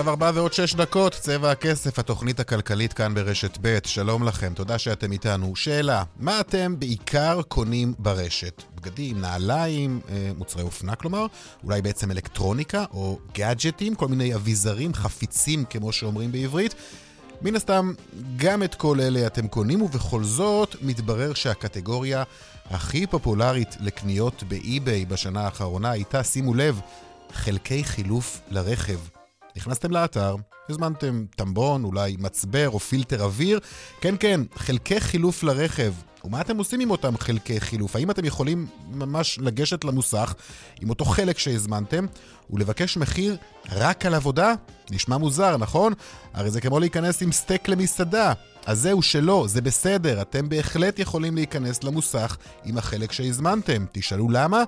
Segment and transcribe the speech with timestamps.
[0.00, 4.78] עכשיו ארבע ועוד שש דקות, צבע הכסף, התוכנית הכלכלית כאן ברשת ב', שלום לכם, תודה
[4.78, 5.56] שאתם איתנו.
[5.56, 8.62] שאלה, מה אתם בעיקר קונים ברשת?
[8.74, 11.26] בגדים, נעליים, אה, מוצרי אופנה כלומר,
[11.64, 16.74] אולי בעצם אלקטרוניקה או גאדג'טים, כל מיני אביזרים, חפיצים כמו שאומרים בעברית.
[17.42, 17.92] מן הסתם,
[18.36, 22.22] גם את כל אלה אתם קונים, ובכל זאת, מתברר שהקטגוריה
[22.70, 26.80] הכי פופולרית לקניות באי-ביי בשנה האחרונה הייתה, שימו לב,
[27.32, 29.19] חלקי חילוף לרכב.
[29.60, 30.36] נכנסתם לאתר,
[30.68, 33.60] הזמנתם טמבון, אולי מצבר או פילטר אוויר,
[34.00, 35.92] כן כן, חלקי חילוף לרכב.
[36.24, 37.96] ומה אתם עושים עם אותם חלקי חילוף?
[37.96, 40.34] האם אתם יכולים ממש לגשת למוסך
[40.80, 42.06] עם אותו חלק שהזמנתם
[42.50, 43.36] ולבקש מחיר
[43.72, 44.54] רק על עבודה?
[44.90, 45.92] נשמע מוזר, נכון?
[46.34, 48.32] הרי זה כמו להיכנס עם סטייק למסעדה.
[48.66, 53.84] אז זהו שלא, זה בסדר, אתם בהחלט יכולים להיכנס למוסך עם החלק שהזמנתם.
[53.92, 54.64] תשאלו למה?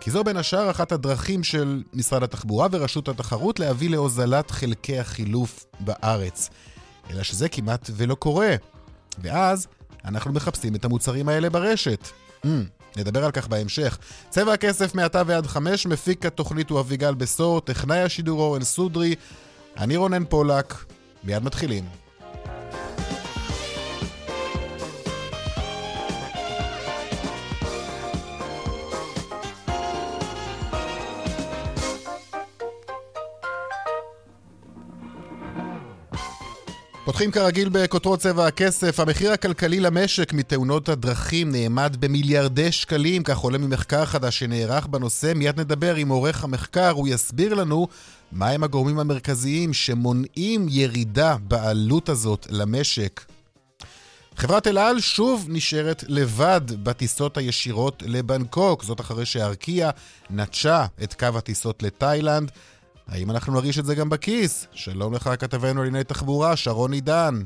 [0.00, 5.66] כי זו בין השאר אחת הדרכים של משרד התחבורה ורשות התחרות להביא להוזלת חלקי החילוף
[5.80, 6.50] בארץ.
[7.10, 8.54] אלא שזה כמעט ולא קורה.
[9.18, 9.66] ואז
[10.04, 12.08] אנחנו מחפשים את המוצרים האלה ברשת.
[12.44, 12.48] Mm,
[12.96, 13.98] נדבר על כך בהמשך.
[14.28, 19.14] צבע הכסף מעתה ועד חמש, מפיק התוכנית הוא אביגל בשור, טכנאי השידור אורן סודרי,
[19.76, 20.84] אני רונן פולק,
[21.24, 22.07] מיד מתחילים.
[37.08, 39.00] פותחים כרגיל בכותרות צבע הכסף.
[39.00, 45.32] המחיר הכלכלי למשק מתאונות הדרכים נאמד במיליארדי שקלים, כך עולה ממחקר חדש שנערך בנושא.
[45.36, 47.88] מיד נדבר עם עורך המחקר, הוא יסביר לנו
[48.32, 53.24] מהם הגורמים המרכזיים שמונעים ירידה בעלות הזאת למשק.
[54.36, 59.90] חברת אל על שוב נשארת לבד בטיסות הישירות לבנקוק, זאת אחרי שארקיע
[60.30, 62.50] נטשה את קו הטיסות לתאילנד.
[63.08, 64.66] האם אנחנו נרגיש את זה גם בכיס?
[64.72, 67.42] שלום לך, כתבנו לענייני תחבורה, שרון עידן.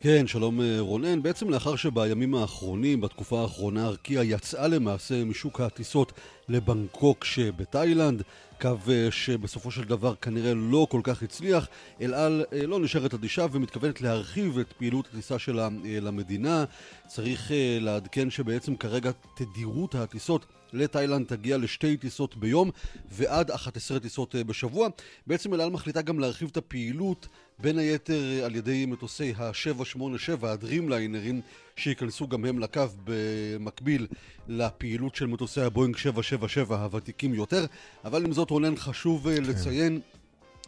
[0.00, 1.22] כן, שלום אה, רונן.
[1.22, 6.12] בעצם לאחר שבימים האחרונים, בתקופה האחרונה, ארקיע יצאה למעשה משוק הטיסות
[6.48, 8.22] לבנקוק שבתאילנד,
[8.60, 11.68] קו אה, שבסופו של דבר כנראה לא כל כך הצליח.
[12.00, 16.64] אל על אה, לא נשארת אדישה ומתכוונת להרחיב את פעילות הטיסה שלה למדינה.
[17.06, 17.50] צריך
[17.80, 22.70] לעדכן שבעצם כרגע תדירות הטיסות לתאילנד תגיע לשתי טיסות ביום
[23.10, 24.88] ועד 11 טיסות אה, בשבוע.
[25.26, 27.28] בעצם אל על מחליטה גם להרחיב את הפעילות
[27.58, 31.40] בין היתר אה, על ידי מטוסי ה-787, הדרימליינרים,
[31.76, 34.06] שייכנסו גם הם לקו במקביל
[34.48, 37.66] לפעילות של מטוסי הבואינג 777 הוותיקים יותר.
[38.04, 39.42] אבל עם זאת רונן חשוב אה, כן.
[39.42, 40.00] לציין,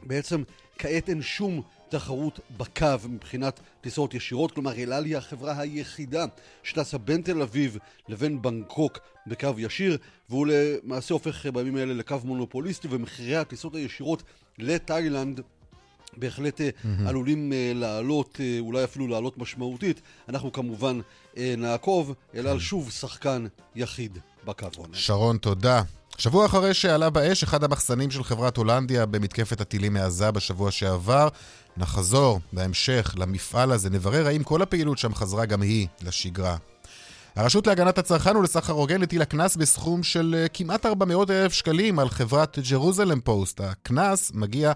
[0.03, 0.43] בעצם
[0.79, 6.25] כעת אין שום תחרות בקו מבחינת טיסות ישירות, כלומר אל על היא החברה היחידה
[6.63, 9.99] שטסה בין תל אביב לבין בנקוק בקו ישיר,
[10.31, 14.23] והוא למעשה הופך בימים האלה לקו מונופוליסטי, ומחירי הטיסות הישירות
[14.59, 15.41] לתאילנד
[16.17, 17.09] בהחלט mm-hmm.
[17.09, 20.01] עלולים uh, לעלות, uh, אולי אפילו לעלות משמעותית.
[20.29, 21.01] אנחנו כמובן
[21.35, 22.61] uh, נעקוב, אל על כן.
[22.61, 23.47] שוב שחקן
[23.77, 24.67] יחיד בקו.
[24.93, 25.83] שרון, תודה.
[26.19, 31.29] שבוע אחרי שעלה באש אחד המחסנים של חברת הולנדיה במתקפת הטילים מעזה בשבוע שעבר,
[31.77, 36.57] נחזור בהמשך למפעל הזה, נברר האם כל הפעילות שם חזרה גם היא לשגרה.
[37.39, 42.09] הרשות להגנת הצרכן ולסחר הוגן הטילה קנס בסכום של אה, כמעט 400 אלף שקלים על
[42.09, 43.61] חברת ג'רוזלם פוסט.
[43.61, 44.73] הקנס מגיע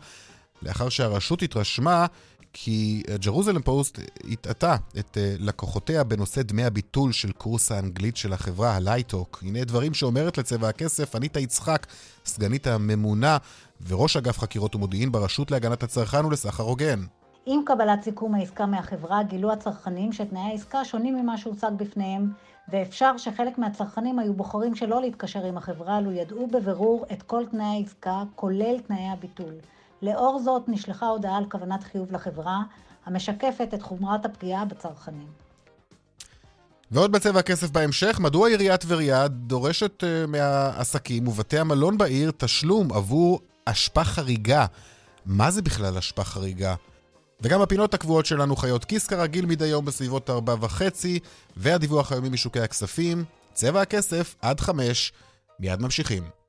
[0.62, 2.06] לאחר שהרשות התרשמה
[2.52, 3.98] כי ג'רוזלם פוסט
[4.32, 9.42] הטעתה את אה, לקוחותיה בנושא דמי הביטול של קורס האנגלית של החברה, הלייטוק.
[9.42, 11.86] הנה דברים שאומרת לצבע הכסף אניטה יצחק,
[12.24, 13.36] סגנית הממונה
[13.88, 17.00] וראש אגף חקירות ומודיעין ברשות להגנת הצרכן ולסחר הוגן.
[17.46, 22.32] עם קבלת סיכום העסקה מהחברה, גילו הצרכנים שתנאי העסקה שונים ממה שהוצג בפניהם,
[22.72, 27.64] ואפשר שחלק מהצרכנים היו בוחרים שלא להתקשר עם החברה, לו ידעו בבירור את כל תנאי
[27.64, 29.54] העסקה, כולל תנאי הביטול.
[30.02, 32.62] לאור זאת נשלחה הודעה על כוונת חיוב לחברה,
[33.06, 35.26] המשקפת את חומרת הפגיעה בצרכנים.
[36.90, 43.40] ועוד בצבע הכסף בהמשך, מדוע עיריית טבריה דורשת uh, מהעסקים ובתי המלון בעיר תשלום עבור
[43.64, 44.66] אשפה חריגה?
[45.26, 46.74] מה זה בכלל אשפה חריגה?
[47.42, 51.18] וגם הפינות הקבועות שלנו חיות כיס כרגיל מדי יום בסביבות ארבע וחצי,
[51.56, 55.12] והדיווח היומי משוקי הכספים, צבע הכסף עד חמש,
[55.60, 56.41] מיד ממשיכים.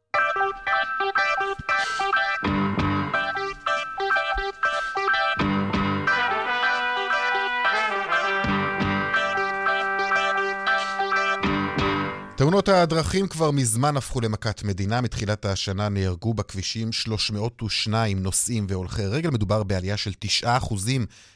[12.53, 15.01] תאונות הדרכים כבר מזמן הפכו למכת מדינה.
[15.01, 19.29] מתחילת השנה נהרגו בכבישים 302 נוסעים והולכי רגל.
[19.29, 20.11] מדובר בעלייה של
[20.43, 20.45] 9%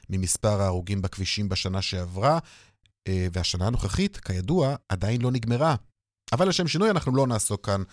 [0.09, 2.39] ממספר ההרוגים בכבישים בשנה שעברה,
[3.07, 5.75] אה, והשנה הנוכחית, כידוע, עדיין לא נגמרה.
[6.31, 7.83] אבל לשם שינוי אנחנו לא נעסוק כאן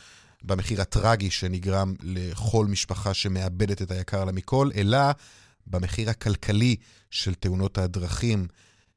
[0.42, 4.98] במחיר הטרגי שנגרם לכל משפחה שמאבדת את היקר לה מכל, אלא
[5.66, 6.76] במחיר הכלכלי
[7.10, 8.46] של תאונות הדרכים.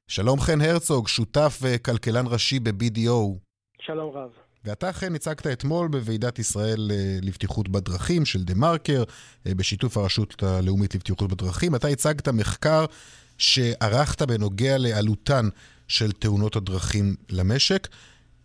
[0.07, 3.46] שלום חן הרצוג, שותף וכלכלן ראשי ב-BDO.
[3.87, 4.29] שלום רב.
[4.65, 9.03] ואתה אכן הצגת אתמול בוועידת ישראל אה, לבטיחות בדרכים של דה מרקר,
[9.47, 11.75] אה, בשיתוף הרשות הלאומית לבטיחות בדרכים.
[11.75, 12.85] אתה הצגת מחקר
[13.37, 15.49] שערכת בנוגע לעלותן
[15.87, 17.87] של תאונות הדרכים למשק.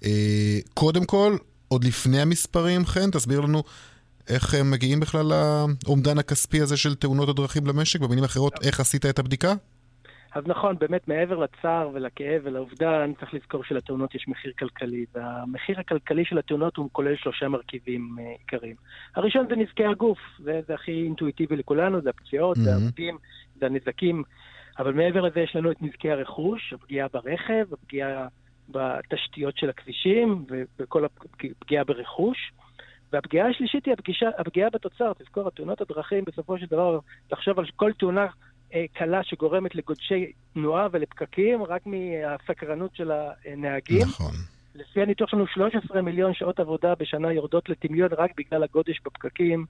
[0.05, 1.37] אה, קודם כל,
[1.69, 3.63] עוד לפני המספרים, חן, תסביר לנו
[4.29, 5.33] איך הם מגיעים בכלל
[5.87, 8.01] לאומדן הכספי הזה של תאונות הדרכים למשק?
[8.01, 9.55] במילים אחרות, איך עשית את הבדיקה?
[10.35, 16.25] אז נכון, באמת מעבר לצער ולכאב ולאובדן, צריך לזכור שלתאונות יש מחיר כלכלי, והמחיר הכלכלי
[16.25, 18.77] של התאונות הוא כולל שלושה מרכיבים uh, עיקריים.
[19.17, 22.61] הראשון זה נזקי הגוף, זה, זה הכי אינטואיטיבי לכולנו, זה הפציעות, mm-hmm.
[22.61, 23.19] זה העובדים,
[23.55, 24.23] זה הנזקים,
[24.79, 28.29] אבל מעבר לזה יש לנו את נזקי הרכוש, הפגיעה ברכב, הפגיעה
[28.69, 30.45] בתשתיות של הכבישים
[30.79, 32.53] וכל הפגיעה ברכוש.
[33.13, 35.13] והפגיעה השלישית היא הפגישה, הפגיעה בתוצר.
[35.19, 38.29] תזכור, התאונות הדרכים, בסופו של דבר, תחשוב על כל תאונה אה,
[38.93, 43.11] קלה שגורמת לגודשי תנועה ולפקקים, רק מהסקרנות של
[43.45, 44.03] הנהגים.
[44.03, 44.33] נכון.
[44.75, 49.65] לפי הניתוח שלנו, 13 מיליון שעות עבודה בשנה יורדות לטמיון רק בגלל הגודש בפקקים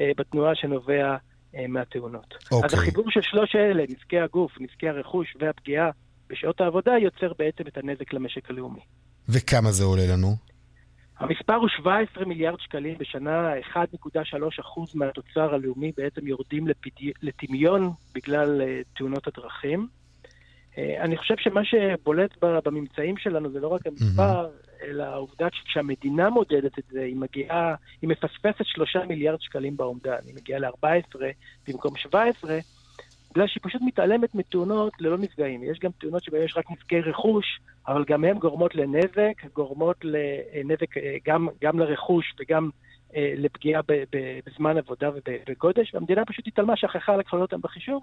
[0.00, 1.16] אה, בתנועה שנובע
[1.54, 2.34] אה, מהתאונות.
[2.52, 2.66] אוקיי.
[2.66, 5.90] אז החיבור של שלוש אלה, נזקי הגוף, נזקי הרכוש והפגיעה
[6.28, 8.80] בשעות העבודה, יוצר בעצם את הנזק למשק הלאומי.
[9.28, 10.47] וכמה זה עולה לנו?
[11.18, 13.78] המספר הוא 17 מיליארד שקלים בשנה, 1.3%
[14.94, 16.66] מהתוצר הלאומי בעצם יורדים
[17.22, 19.88] לטמיון בגלל uh, תאונות הדרכים.
[20.72, 24.84] Uh, אני חושב שמה שבולט בממצאים שלנו זה לא רק המספר, mm-hmm.
[24.84, 30.34] אלא העובדה שכשהמדינה מודדת את זה, היא מגיעה, היא מפספסת 3 מיליארד שקלים באומדן, היא
[30.34, 31.18] מגיעה ל-14
[31.68, 32.58] במקום 17,
[33.30, 35.62] בגלל שהיא פשוט מתעלמת מתאונות ללא נפגעים.
[35.62, 40.96] יש גם תאונות שבהן יש רק נזקי רכוש, אבל גם הן גורמות לנזק, גורמות לנזק
[40.96, 42.70] אה, גם, גם לרכוש וגם
[43.16, 43.82] אה, לפגיעה
[44.46, 48.02] בזמן עבודה ובגודש, והמדינה פשוט התעלמה, שכחה לכלול אותם בחישוב.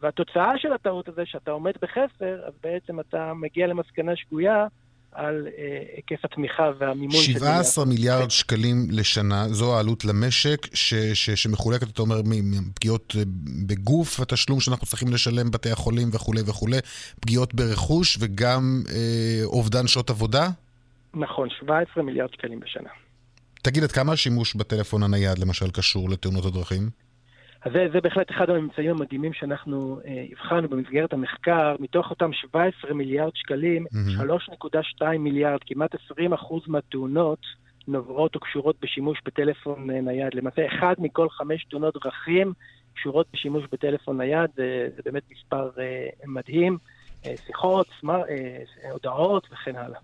[0.00, 4.66] והתוצאה של הטעות הזה, שאתה עומד בחסר, אז בעצם אתה מגיע למסקנה שגויה
[5.12, 7.16] על אה, היקף התמיכה והמימון.
[7.16, 13.22] 17 מיליארד שקלים לשנה, זו העלות למשק, ש, ש, שמחולקת, אתה אומר, מפגיעות אה,
[13.66, 16.78] בגוף, התשלום שאנחנו צריכים לשלם בתי החולים וכולי וכולי,
[17.20, 20.48] פגיעות ברכוש וגם אה, אובדן שעות עבודה?
[21.14, 22.90] נכון, 17 מיליארד שקלים בשנה.
[23.62, 26.90] תגיד, עד כמה השימוש בטלפון הנייד, למשל, קשור לתאונות הדרכים?
[27.64, 31.76] אז זה, זה בהחלט אחד הממצאים המדהימים שאנחנו אה, הבחנו במסגרת המחקר.
[31.80, 34.22] מתוך אותם 17 מיליארד שקלים, mm-hmm.
[35.02, 37.38] 3.2 מיליארד, כמעט 20 אחוז מהתאונות,
[37.88, 40.34] נובעות או קשורות בשימוש בטלפון אה, נייד.
[40.34, 42.52] למעשה, אחד מכל חמש תאונות דרכים
[42.94, 46.78] קשורות בשימוש בטלפון נייד, זה, זה באמת מספר אה, מדהים.
[47.26, 49.98] אה, שיחות, סמס, אה, הודעות וכן הלאה.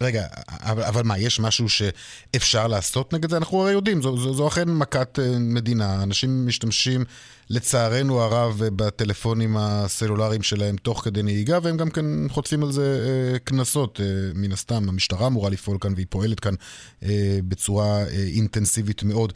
[0.00, 3.36] רגע, אבל, אבל מה, יש משהו שאפשר לעשות נגד זה?
[3.36, 6.02] אנחנו הרי יודעים, זו, זו, זו אכן מכת אה, מדינה.
[6.02, 7.04] אנשים משתמשים,
[7.50, 13.38] לצערנו הרב, בטלפונים הסלולריים שלהם תוך כדי נהיגה, והם גם כן חוטפים על זה אה,
[13.38, 14.00] קנסות.
[14.00, 16.54] אה, מן הסתם, המשטרה אמורה לפעול כאן, והיא פועלת כאן
[17.02, 19.32] אה, בצורה אה, אינטנסיבית מאוד.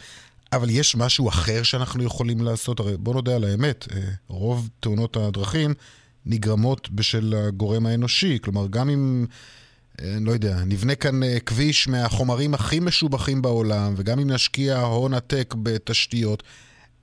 [0.52, 2.80] אבל יש משהו אחר שאנחנו יכולים לעשות?
[2.80, 5.74] הרי בוא נודה על האמת, אה, רוב תאונות הדרכים
[6.26, 8.38] נגרמות בשל הגורם האנושי.
[8.42, 9.26] כלומר, גם אם...
[10.04, 15.14] אני לא יודע, נבנה כאן אה, כביש מהחומרים הכי משובחים בעולם, וגם אם נשקיע הון
[15.14, 16.42] עתק בתשתיות,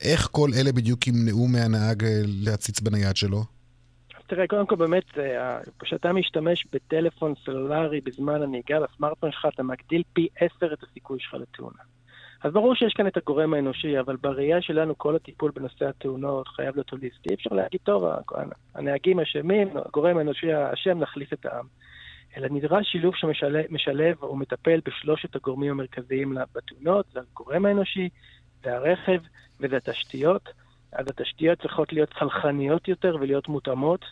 [0.01, 3.43] איך כל אלה בדיוק ימנעו מהנהג אה, להציץ בנייד שלו?
[4.27, 10.03] תראה, קודם כל באמת, אה, כשאתה משתמש בטלפון סלולרי בזמן הנהיגה בסמארטפון שלך, אתה מגדיל
[10.13, 11.79] פי עשר את הסיכוי שלך לתאונה.
[12.43, 16.75] אז ברור שיש כאן את הגורם האנושי, אבל בראייה שלנו כל הטיפול בנושא התאונות חייב
[16.75, 17.29] להיות הוליסטי.
[17.29, 18.03] אי אפשר להגיד, טוב,
[18.75, 21.65] הנהגים אשמים, הגורם האנושי האשם, נחליף את העם.
[22.38, 28.10] אלא נדרש שילוב שמשלב או מטפל בשלושת הגורמים המרכזיים בתאונות, זה הגורם האנושי,
[28.63, 29.20] זה הרכב
[29.60, 30.50] וזה התשתיות.
[30.91, 34.06] אז התשתיות צריכות להיות צלחניות יותר ולהיות מותאמות.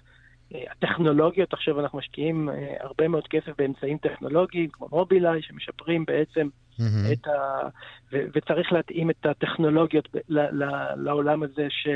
[0.55, 6.47] אה, הטכנולוגיות, עכשיו אנחנו משקיעים אה, הרבה מאוד כסף באמצעים טכנולוגיים, כמו מובילאיי, שמשפרים בעצם
[6.47, 7.13] mm-hmm.
[7.13, 7.59] את ה...
[8.11, 11.87] ו- וצריך להתאים את הטכנולוגיות ל- ל- לעולם הזה ש...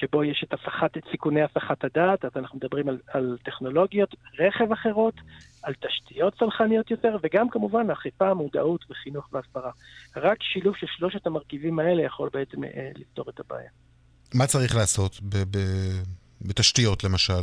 [0.00, 4.72] שבו יש את, הפחת, את סיכוני הסחת הדעת, אז אנחנו מדברים על, על טכנולוגיות רכב
[4.72, 5.14] אחרות,
[5.62, 9.70] על תשתיות צלחניות יותר, וגם כמובן אכיפה, מודעות וחינוך והסברה.
[10.16, 13.70] רק שילוב של שלושת המרכיבים האלה יכול בעצם אה, לפתור את הבעיה.
[14.34, 17.42] מה צריך לעשות ב- ב- בתשתיות למשל?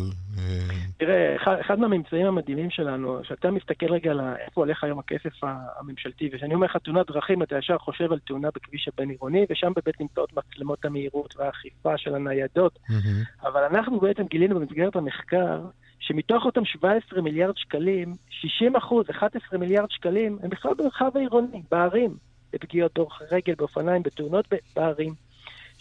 [0.98, 6.30] תראה, אחד, אחד מהממצאים המדהימים שלנו, שאתה מסתכל רגע על איפה הולך היום הכסף הממשלתי,
[6.34, 10.34] וכשאני אומר לך תאונת דרכים, אתה ישר חושב על תאונה בכביש הבין-עירוני, ושם באמת נמצאות
[10.34, 12.80] מצלמות המהירות והאכיפה של הניידות.
[12.90, 13.48] Mm-hmm.
[13.48, 15.62] אבל אנחנו בעצם גילינו במסגרת המחקר,
[16.00, 22.18] שמתוך אותם 17 מיליארד שקלים, 60 אחוז, 11 מיליארד שקלים, הם בכלל במרחב העירוני, בערים,
[22.54, 24.46] בפגיעות דורך רגל, באופניים, בתאונות
[24.76, 25.14] בערים.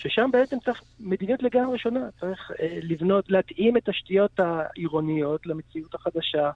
[0.02, 6.50] ששם בעצם צריך מדיניות לגמרי שונה, צריך אה, לבנות, להתאים את תשתיות העירוניות למציאות החדשה.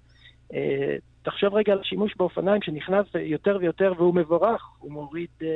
[0.55, 5.49] אה, תחשוב רגע על השימוש באופניים שנכנס יותר ויותר והוא מבורך, הוא מוריד אה,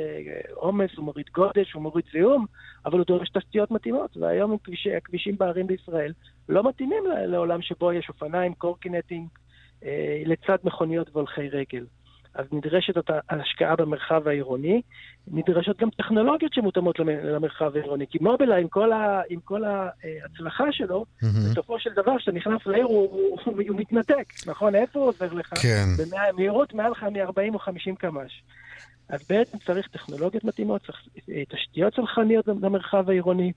[0.53, 2.45] עומס, אה, הוא מוריד גודש, הוא מוריד זיהום,
[2.85, 6.13] אבל הוא דורש תשתיות מתאימות, והיום הכבישי, הכבישים בערים בישראל
[6.49, 9.27] לא מתאימים לעולם שבו יש אופניים, קורקינטים,
[9.83, 11.85] אה, לצד מכוניות והולכי רגל.
[12.35, 14.81] אז נדרשת אותה השקעה במרחב העירוני,
[15.27, 21.05] נדרשות גם טכנולוגיות שמותאמות למרחב העירוני, כי מובילאי עם כל, ה, עם כל ההצלחה שלו,
[21.05, 21.51] mm-hmm.
[21.51, 24.75] בסופו של דבר כשאתה נכנס לעיר הוא, הוא, הוא, הוא מתנתק, נכון?
[24.75, 25.53] איפה הוא עוזר לך?
[25.61, 25.85] כן.
[25.97, 28.43] במהירות מעל לך מ-40 או 50 קמ"ש.
[29.09, 33.51] אז בעצם צריך טכנולוגיות מתאימות, צריך אה, תשתיות צלחניות למרחב העירוני,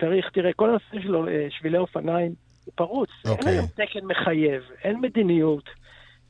[0.00, 2.34] צריך, תראה, כל הנושא של אה, שבילי אופניים
[2.64, 3.28] הוא פרוץ, okay.
[3.28, 3.52] אין אוקיי.
[3.52, 5.64] היום תקן מחייב, אין מדיניות.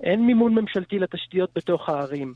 [0.04, 2.34] אין מימון ממשלתי לתשתיות בתוך הערים.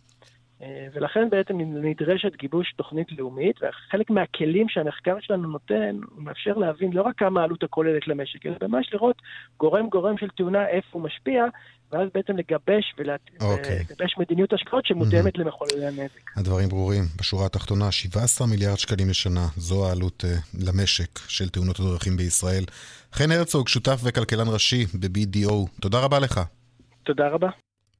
[0.62, 6.92] אה, ולכן בעצם נדרשת גיבוש תוכנית לאומית, וחלק מהכלים שהמחקר שלנו נותן, הוא מאפשר להבין
[6.92, 9.16] לא רק כמה העלות הכוללת למשק, אלא ממש לראות
[9.58, 11.44] גורם-גורם של תאונה, איפה הוא משפיע,
[11.92, 13.80] ואז בעצם לגבש ולגבש אוקיי.
[13.80, 14.20] okay.
[14.20, 15.40] מדיניות השקעות שמותאמת mm-hmm.
[15.40, 16.30] למחוללי הנזק.
[16.37, 17.04] הדברים ברורים.
[17.18, 22.64] בשורה התחתונה, 17 מיליארד שקלים לשנה, זו העלות uh, למשק של תאונות הדרכים בישראל.
[23.12, 26.40] חן הרצוג, שותף וכלכלן ראשי ב-BDO, תודה רבה לך.
[27.08, 27.48] תודה רבה.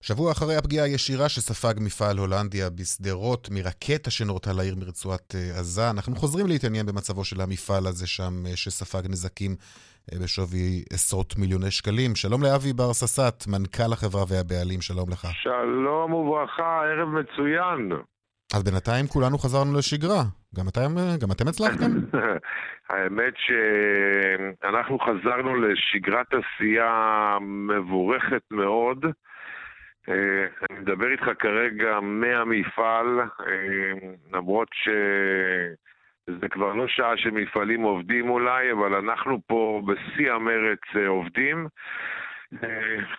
[0.01, 6.17] שבוע אחרי הפגיעה הישירה שספג מפעל הולנדיה בשדרות מרקטה שנורתה לעיר מרצועת אה, עזה, אנחנו
[6.17, 9.53] חוזרים להתעניין במצבו של המפעל הזה שם, אה, שספג נזקים
[10.13, 12.15] אה, בשווי עשרות מיליוני שקלים.
[12.15, 15.29] שלום לאבי בר ססט, מנכ"ל החברה והבעלים, שלום לך.
[15.33, 17.83] שלום וברכה, ערב מצוין.
[18.55, 20.23] אז בינתיים כולנו חזרנו לשגרה.
[20.57, 20.91] גם אתם,
[21.21, 21.91] גם אתם הצלחתם?
[22.91, 29.05] האמת שאנחנו חזרנו לשגרת עשייה מבורכת מאוד.
[30.09, 38.73] אה, אני מדבר איתך כרגע מהמפעל, אה, למרות שזה כבר לא שעה שמפעלים עובדים אולי,
[38.73, 41.69] אבל אנחנו פה בשיא המרץ אה, עובדים.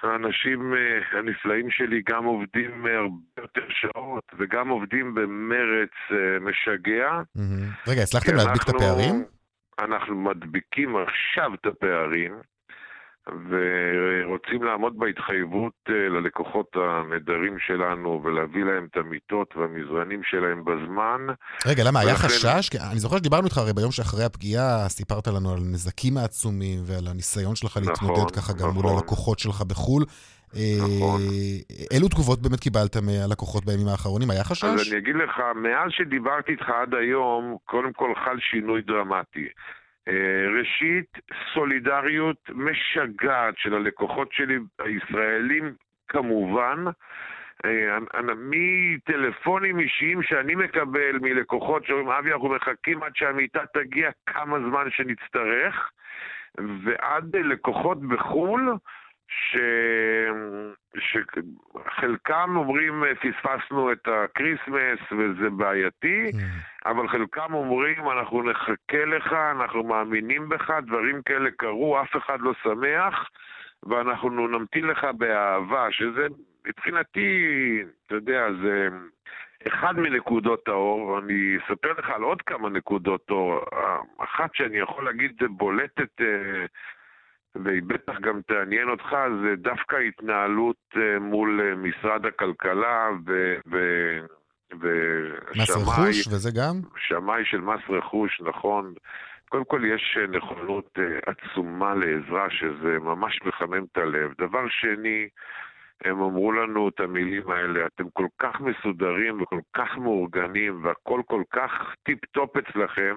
[0.03, 0.73] האנשים
[1.11, 5.91] הנפלאים שלי גם עובדים הרבה יותר שעות וגם עובדים במרץ
[6.41, 7.21] משגע.
[7.87, 9.23] רגע, הצלחתם להדביק את הפערים?
[9.79, 12.33] אנחנו מדביקים עכשיו את הפערים.
[13.49, 21.21] ורוצים לעמוד בהתחייבות אה, ללקוחות הנדרים שלנו ולהביא להם את המיטות והמזרנים שלהם בזמן.
[21.65, 21.99] רגע, למה?
[21.99, 22.09] ולכן...
[22.09, 22.69] היה חשש?
[22.91, 27.55] אני זוכר שדיברנו איתך הרי ביום שאחרי הפגיעה, סיפרת לנו על נזקים העצומים ועל הניסיון
[27.55, 28.73] שלך נכון, להתמודד ככה גם נכון.
[28.73, 30.03] מול הלקוחות שלך בחו"ל.
[30.53, 31.21] נכון.
[31.21, 34.29] אה, אילו תגובות באמת קיבלת מהלקוחות בימים האחרונים?
[34.29, 34.63] היה חשש?
[34.63, 39.47] אז אני אגיד לך, מאז שדיברתי איתך עד היום, קודם כל חל שינוי דרמטי.
[40.09, 41.17] אה, ראשית,
[41.53, 45.73] סולידריות משגעת של הלקוחות שלי, הישראלים
[46.07, 46.85] כמובן,
[47.65, 47.97] אה,
[48.35, 55.91] מטלפונים אישיים שאני מקבל מלקוחות שאומרים, אבי, אנחנו מחכים עד שהמיטה תגיע כמה זמן שנצטרך,
[56.57, 58.73] ועד לקוחות בחו"ל,
[59.29, 59.57] ש...
[60.99, 66.89] שחלקם אומרים פספסנו את ה Christmas וזה בעייתי, mm.
[66.89, 72.53] אבל חלקם אומרים אנחנו נחכה לך, אנחנו מאמינים בך, דברים כאלה קרו, אף אחד לא
[72.63, 73.29] שמח,
[73.83, 76.27] ואנחנו נמתין לך באהבה, שזה
[76.67, 77.37] מבחינתי,
[78.05, 78.87] אתה יודע, זה
[79.67, 83.59] אחד מנקודות האור, אני אספר לך על עוד כמה נקודות אור,
[84.17, 86.65] אחת שאני יכול להגיד זה בולטת אה,
[87.55, 93.55] והיא בטח גם תעניין אותך, זה דווקא התנהלות אה, מול אה, משרד הכלכלה ו...
[93.71, 93.77] ו...
[94.79, 95.63] ושמאי...
[95.63, 96.75] מס רכוש, וזה גם?
[96.97, 98.93] שמאי של מס רכוש, נכון.
[99.49, 104.31] קודם כל יש אה, נכונות עצומה לעזרה, שזה ממש מחמם את הלב.
[104.37, 105.27] דבר שני,
[106.05, 111.43] הם אמרו לנו את המילים האלה, אתם כל כך מסודרים וכל כך מאורגנים והכל כל
[111.53, 111.71] כך
[112.03, 113.15] טיפ-טופ אצלכם,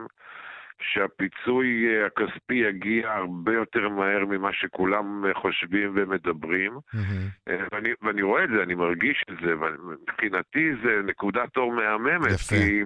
[0.81, 6.73] שהפיצוי אה, הכספי יגיע הרבה יותר מהר ממה שכולם אה, חושבים ומדברים.
[6.76, 7.50] Mm-hmm.
[7.73, 12.31] ואני, ואני רואה את זה, אני מרגיש את זה, ומבחינתי זה נקודת אור מהממת.
[12.31, 12.57] יפה.
[12.57, 12.83] כי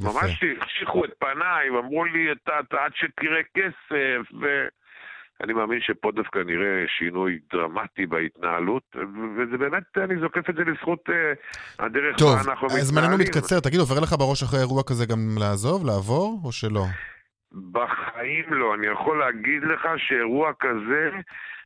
[0.00, 2.28] ממש החשיכו את פניי, ואמרו לי,
[2.70, 4.66] עד שתראה כסף, ו...
[5.42, 8.82] אני מאמין שפה דווקא נראה שינוי דרמטי בהתנהלות,
[9.36, 11.12] וזה באמת, אני זוקף את זה לזכות uh,
[11.78, 12.84] הדרך טוב, בה אנחנו מתנהלים.
[12.84, 13.60] טוב, זמננו מתקצר.
[13.60, 16.84] תגיד, עובר לך בראש אחרי אירוע כזה גם לעזוב, לעבור, או שלא?
[17.72, 18.74] בחיים לא.
[18.74, 21.10] אני יכול להגיד לך שאירוע כזה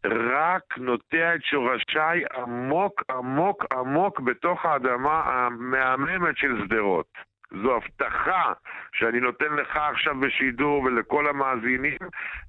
[0.04, 7.07] רק נוטע את שורשיי עמוק עמוק עמוק בתוך האדמה המהממת של שדרות.
[7.62, 8.52] זו הבטחה
[8.92, 11.99] שאני נותן לך עכשיו בשידור ולכל המאזינים,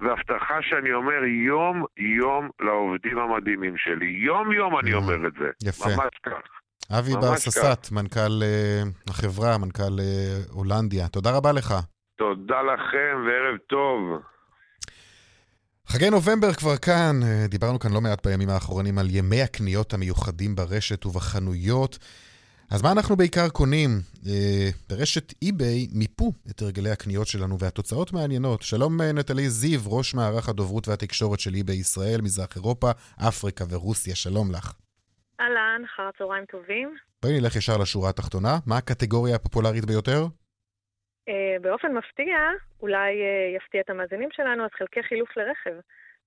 [0.00, 4.06] והבטחה שאני אומר יום-יום לעובדים המדהימים שלי.
[4.06, 5.68] יום-יום אני אומר את זה.
[5.68, 5.88] יפה.
[5.88, 6.42] ממש כך.
[6.98, 11.08] אבי ממש ברססט, מנכ"ל אה, החברה, מנכ"ל אה, הולנדיה.
[11.08, 11.74] תודה רבה לך.
[12.20, 14.22] תודה לכם וערב טוב.
[15.86, 20.54] חגי נובמבר כבר כאן, אה, דיברנו כאן לא מעט בימים האחרונים על ימי הקניות המיוחדים
[20.54, 21.98] ברשת ובחנויות.
[22.70, 23.90] אז מה אנחנו בעיקר קונים?
[24.26, 28.62] אה, ברשת אי-ביי מיפו את הרגלי הקניות שלנו והתוצאות מעניינות.
[28.62, 32.90] שלום אה, נטלי זיו, ראש מערך הדוברות והתקשורת של אי-ביי ישראל, מזרח אירופה,
[33.28, 34.72] אפריקה ורוסיה, שלום לך.
[35.40, 36.96] אהלן, אחר צהריים טובים.
[37.22, 38.58] בואי נלך ישר לשורה התחתונה.
[38.66, 40.26] מה הקטגוריה הפופולרית ביותר?
[41.28, 42.36] אה, באופן מפתיע,
[42.82, 45.80] אולי אה, יפתיע את המאזינים שלנו, אז חלקי חילוף לרכב.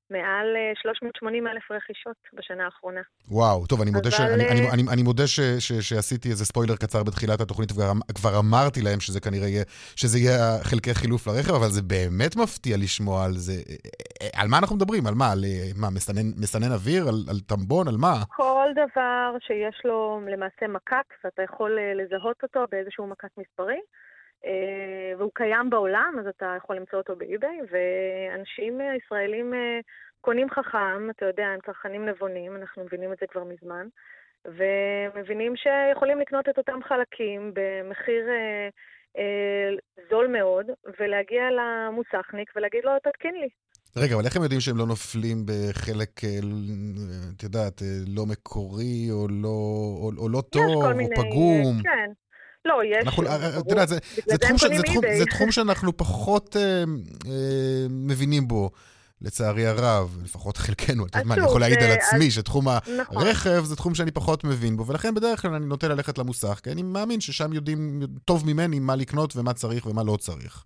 [0.10, 3.02] מעל אה, 380 אלף רכישות בשנה האחרונה.
[3.32, 4.20] וואו, טוב, אני מודה, ש...
[4.20, 5.40] אני, אני, אה, אני, אני מודה ש...
[5.40, 5.72] ש...
[5.74, 9.64] שעשיתי איזה ספוילר קצר בתחילת התוכנית, וכבר אמ- אמרתי להם שזה כנראה יהיה,
[9.96, 13.54] שזה יהיה חלקי חילוף לרכב, אבל זה באמת מפתיע לשמוע על זה.
[14.22, 15.08] אה, על מה אנחנו מדברים?
[15.08, 15.32] על מה?
[15.32, 17.04] על אה, מה, מסנן, מסנן אוויר?
[17.08, 17.88] על, על טמבון?
[17.88, 18.16] על מה?
[18.36, 24.13] כל דבר שיש לו למעשה מקק, ואתה יכול אה, לזהות אותו באיזשהו מקק מספרי, אה,
[25.18, 29.80] והוא קיים בעולם, אז אתה יכול למצוא אותו באי-ביי, ואנשים אה, ישראלים אה,
[30.22, 33.88] קונים חכם, אתה יודע, הם צרכנים נבונים, אנחנו מבינים את זה כבר מזמן,
[34.46, 38.70] ומבינים שיכולים לקנות את אותם חלקים במחיר אה,
[39.18, 39.70] אה,
[40.10, 40.66] זול מאוד,
[41.00, 43.50] ולהגיע למוסכניק ולהגיד לו, תתקין לי.
[43.98, 46.30] רגע, אבל איך הם יודעים שהם לא נופלים בחלק, אה,
[47.38, 49.58] את יודעת, אה, לא מקורי, או לא,
[50.02, 51.16] או, או לא טוב, או מיני...
[51.16, 51.84] פגום?
[51.84, 52.12] כן.
[52.66, 53.06] לא, יש...
[53.06, 53.60] אנחנו, אה, ברור.
[53.60, 55.04] את יודעת, זה, זה, תחום ש, זה, תחום.
[55.18, 56.84] זה תחום שאנחנו פחות אה,
[57.28, 58.70] אה, מבינים בו,
[59.22, 61.06] לצערי הרב, לפחות חלקנו.
[61.06, 62.66] את יודעת מה, אני יכול להעיד על עצמי שתחום
[63.00, 63.18] נכון.
[63.18, 66.72] הרכב זה תחום שאני פחות מבין בו, ולכן בדרך כלל אני נוטה ללכת למוסך, כי
[66.72, 70.64] אני מאמין ששם יודעים טוב ממני מה לקנות ומה צריך ומה לא צריך.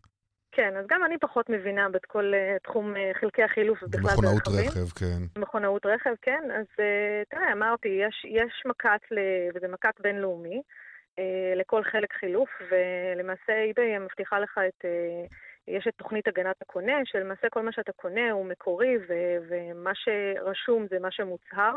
[0.51, 4.67] כן, אז גם אני פחות מבינה בכל אה, תחום אה, חלקי החילוף ובכלל ברכבים.
[4.67, 5.41] רכב, כן.
[5.41, 6.43] מכונאות רכב, כן.
[6.59, 9.17] אז אה, תראה, אמרתי, יש, יש מקט, ל,
[9.55, 10.61] וזה מקט בינלאומי, אה,
[11.55, 14.85] לכל חלק חילוף, ולמעשה eBay מבטיחה לך את...
[14.85, 15.25] אה,
[15.67, 19.13] יש את תוכנית הגנת הקונה, שלמעשה כל מה שאתה קונה הוא מקורי, ו,
[19.49, 21.73] ומה שרשום זה מה שמוצהר,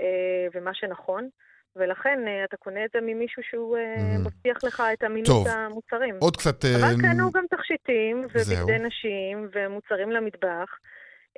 [0.00, 0.06] אה,
[0.54, 1.28] ומה שנכון.
[1.76, 4.26] ולכן אה, אתה קונה את זה ממישהו שהוא אה, Mhm.
[4.26, 6.14] מבטיח לך את אמינות טוב, המוצרים.
[6.20, 6.64] עוד קצת...
[6.64, 8.20] אה, אבל קנו גם תכשיטים.
[8.22, 10.78] ובגדי נשים ומוצרים למטבח.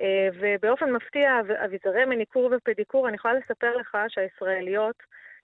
[0.01, 4.95] אה, ובאופן מפתיע, אב- אביזרי מניקור ופדיקור, אני יכולה לספר לך שהישראליות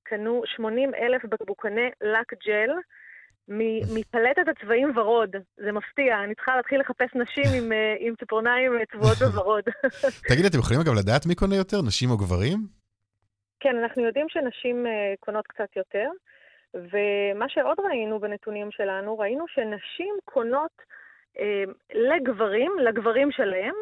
[0.09, 2.71] קנו 80 אלף בקבוקני לק ג'ל
[3.95, 5.35] מפלטת הצבעים ורוד.
[5.57, 9.63] זה מפתיע, אני צריכה להתחיל לחפש נשים עם, אה, עם ציפורניים אה, צבועות בוורוד.
[10.29, 12.57] תגיד, אתם יכולים אגב לדעת מי קונה יותר, נשים או גברים?
[13.59, 16.09] כן, אנחנו יודעים שנשים אה, קונות קצת יותר,
[16.73, 20.71] ומה שעוד ראינו בנתונים שלנו, ראינו שנשים קונות
[21.39, 23.73] אה, לגברים, לגברים שלהם,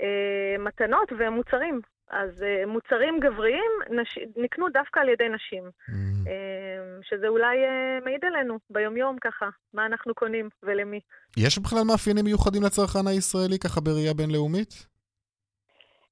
[0.00, 1.80] אה, מתנות ומוצרים.
[2.10, 4.18] אז אה, מוצרים גבריים נש...
[4.36, 9.86] נקנו דווקא על ידי נשים, Mm, אה, שזה אולי אה, מעיד עלינו ביומיום ככה, מה
[9.86, 11.00] אנחנו קונים ולמי.
[11.36, 14.90] יש בכלל מאפיינים מיוחדים לצרכן הישראלי, ככה בראייה בינלאומית?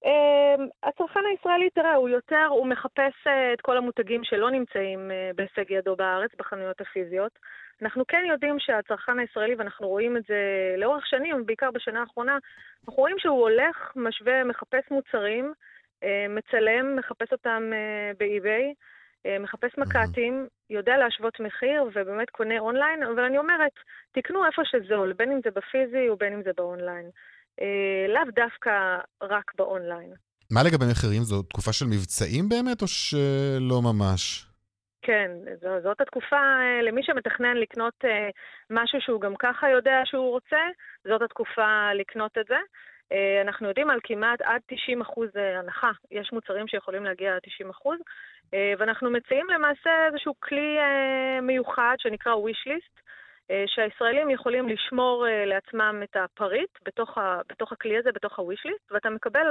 [0.05, 5.37] Um, הצרכן הישראלי, תראה, הוא יותר, הוא מחפש uh, את כל המותגים שלא נמצאים uh,
[5.37, 7.33] בהישג ידו בארץ, בחנויות הפיזיות.
[7.83, 10.41] אנחנו כן יודעים שהצרכן הישראלי, ואנחנו רואים את זה
[10.77, 12.39] לאורך שנים, בעיקר בשנה האחרונה,
[12.89, 15.78] אנחנו רואים שהוא הולך, משווה, מחפש מוצרים, uh,
[16.29, 18.75] מצלם, מחפש אותם uh, באי-ביי,
[19.27, 23.73] uh, מחפש מק"טים, יודע להשוות מחיר ובאמת קונה אונליין, אבל אני אומרת,
[24.13, 27.11] תקנו איפה שזול, בין אם זה בפיזי ובין אם זה באונליין.
[27.61, 30.13] אה, לאו דווקא רק באונליין.
[30.51, 31.23] מה לגבי מחירים?
[31.23, 34.47] זו תקופה של מבצעים באמת, או שלא ממש?
[35.03, 35.31] כן,
[35.61, 38.29] זו, זאת התקופה אה, למי שמתכנן לקנות אה,
[38.71, 40.63] משהו שהוא גם ככה יודע שהוא רוצה,
[41.05, 42.61] זאת התקופה לקנות את זה.
[43.13, 45.91] אה, אנחנו יודעים על כמעט עד 90 אחוז אה, הנחה.
[46.11, 47.99] יש מוצרים שיכולים להגיע עד 90 אחוז,
[48.55, 50.77] אה, ואנחנו מציעים למעשה איזשהו כלי
[51.43, 53.01] מיוחד שנקרא wish list,
[53.51, 58.95] אה, שהישראלים יכולים לשמור לעצמם את הפריט בתוך, ה, בתוך הכלי הזה, בתוך ה-wish list,
[58.95, 59.47] ואתה מקבל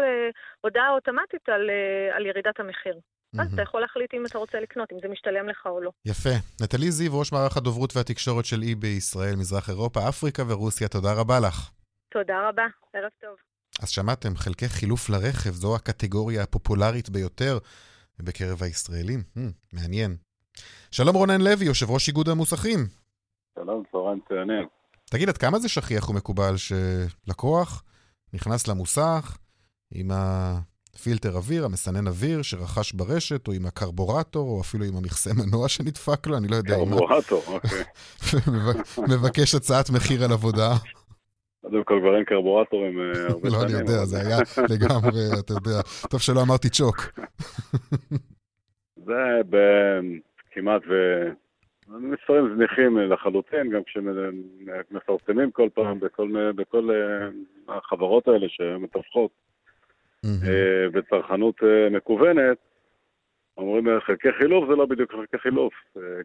[0.62, 1.70] הודעה אוטומטית על,
[2.14, 3.00] על ירידת המחיר.
[3.40, 3.54] אז.
[3.54, 5.92] אתה יכול להחליט אם אתה רוצה לקנות, אם זה משתלם לך או לא.
[6.06, 6.30] יפה.
[6.62, 11.40] נטלי זיו, ראש מערך הדוברות והתקשורת של אי בישראל, מזרח אירופה, אפריקה ורוסיה, תודה רבה
[11.48, 11.77] לך.
[12.18, 13.36] תודה רבה, ערב טוב.
[13.82, 17.58] אז שמעתם, חלקי חילוף לרכב, זו הקטגוריה הפופולרית ביותר
[18.20, 19.24] בקרב הישראלים.
[19.36, 19.40] Hmm,
[19.74, 20.18] מעניין.
[20.92, 22.80] שלום רונן לוי, יושב ראש איגוד המוסכים.
[23.56, 24.68] שלום, צהריים מצוינים.
[25.10, 27.84] תגיד, עד כמה זה שכיח ומקובל שלקוח
[28.34, 29.38] נכנס למוסך
[29.92, 35.68] עם הפילטר אוויר, המסנן אוויר שרכש ברשת, או עם הקרבורטור, או אפילו עם המכסה מנוע
[35.68, 36.76] שנדפק לו, אני לא יודע.
[36.76, 37.84] קרבורטור, אוקיי.
[39.12, 40.78] מבקש הצעת מחיר על עבודה.
[41.70, 43.62] קודם כל כבר אין קרבורטורים אה, הרבה שנים.
[43.62, 44.38] לא, אני יודע, זה היה
[44.74, 45.82] לגמרי, אתה יודע.
[46.10, 46.98] טוב שלא אמרתי צ'וק.
[48.96, 49.42] זה
[50.52, 51.24] כמעט ו...
[51.90, 57.30] מספרים זניחים לחלוטין, גם כשמפרסמים כל פעם בכל, בכל אה,
[57.78, 59.32] החברות האלה שמתווכות
[60.26, 61.56] אה, בצרכנות
[61.92, 62.58] מקוונת,
[63.58, 65.74] אומרים חלקי חילוף זה לא בדיוק חלקי חילוף,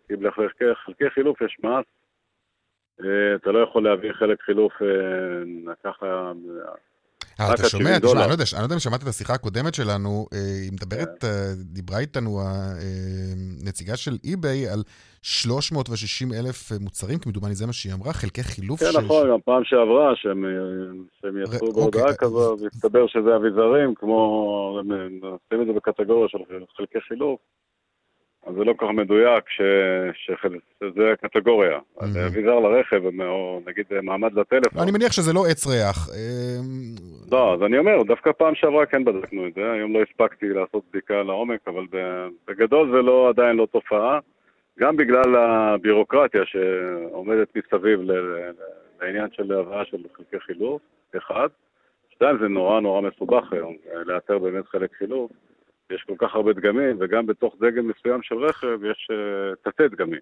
[0.08, 1.84] כי לחלקי חילוף יש מס
[3.00, 6.32] אתה לא יכול להביא חלק חילוף אה, ככה...
[7.40, 9.74] אה, אתה שומע, תשמע, אני לא יודע, אני לא יודע אם שמעת את השיחה הקודמת
[9.74, 11.28] שלנו, היא מדברת, כן.
[11.56, 12.40] דיברה איתנו
[13.62, 14.82] הנציגה של אי-ביי על
[15.22, 18.80] 360 אלף מוצרים, כמדומני זה מה שהיא אמרה, חלקי חילוף.
[18.80, 20.44] כן, נכון, גם פעם שעברה, שהם
[21.42, 26.38] יצאו בהודעה אוקיי, כזו, והסתבר שזה אביזרים, כמו, נשים את זה בקטגוריה של
[26.76, 27.40] חלקי חילוף.
[28.46, 29.60] אז זה לא כל כך מדויק ש...
[30.24, 31.78] שזה הקטגוריה.
[31.78, 32.02] Mm-hmm.
[32.02, 34.82] אביזר לרכב, או נגיד מעמד לטלפון.
[34.82, 36.08] אני מניח שזה לא עץ ריח.
[36.08, 36.94] אמ,
[37.32, 40.82] לא, אז אני אומר, דווקא פעם שעברה כן בדקנו את זה, היום לא הספקתי לעשות
[40.90, 41.86] בדיקה לעומק, אבל
[42.48, 44.18] בגדול זה לא, עדיין לא תופעה,
[44.78, 48.00] גם בגלל הבירוקרטיה שעומדת מסביב
[49.00, 50.80] לעניין של הבאה של חלקי חילוף,
[51.16, 51.48] אחד.
[52.14, 53.76] שתיים, זה נורא נורא מסובך היום,
[54.06, 55.30] לאתר באמת חלק חילוף.
[55.94, 60.20] יש כל כך הרבה דגמים, וגם בתוך דגם מסוים של רכב יש uh, תתי דגמים.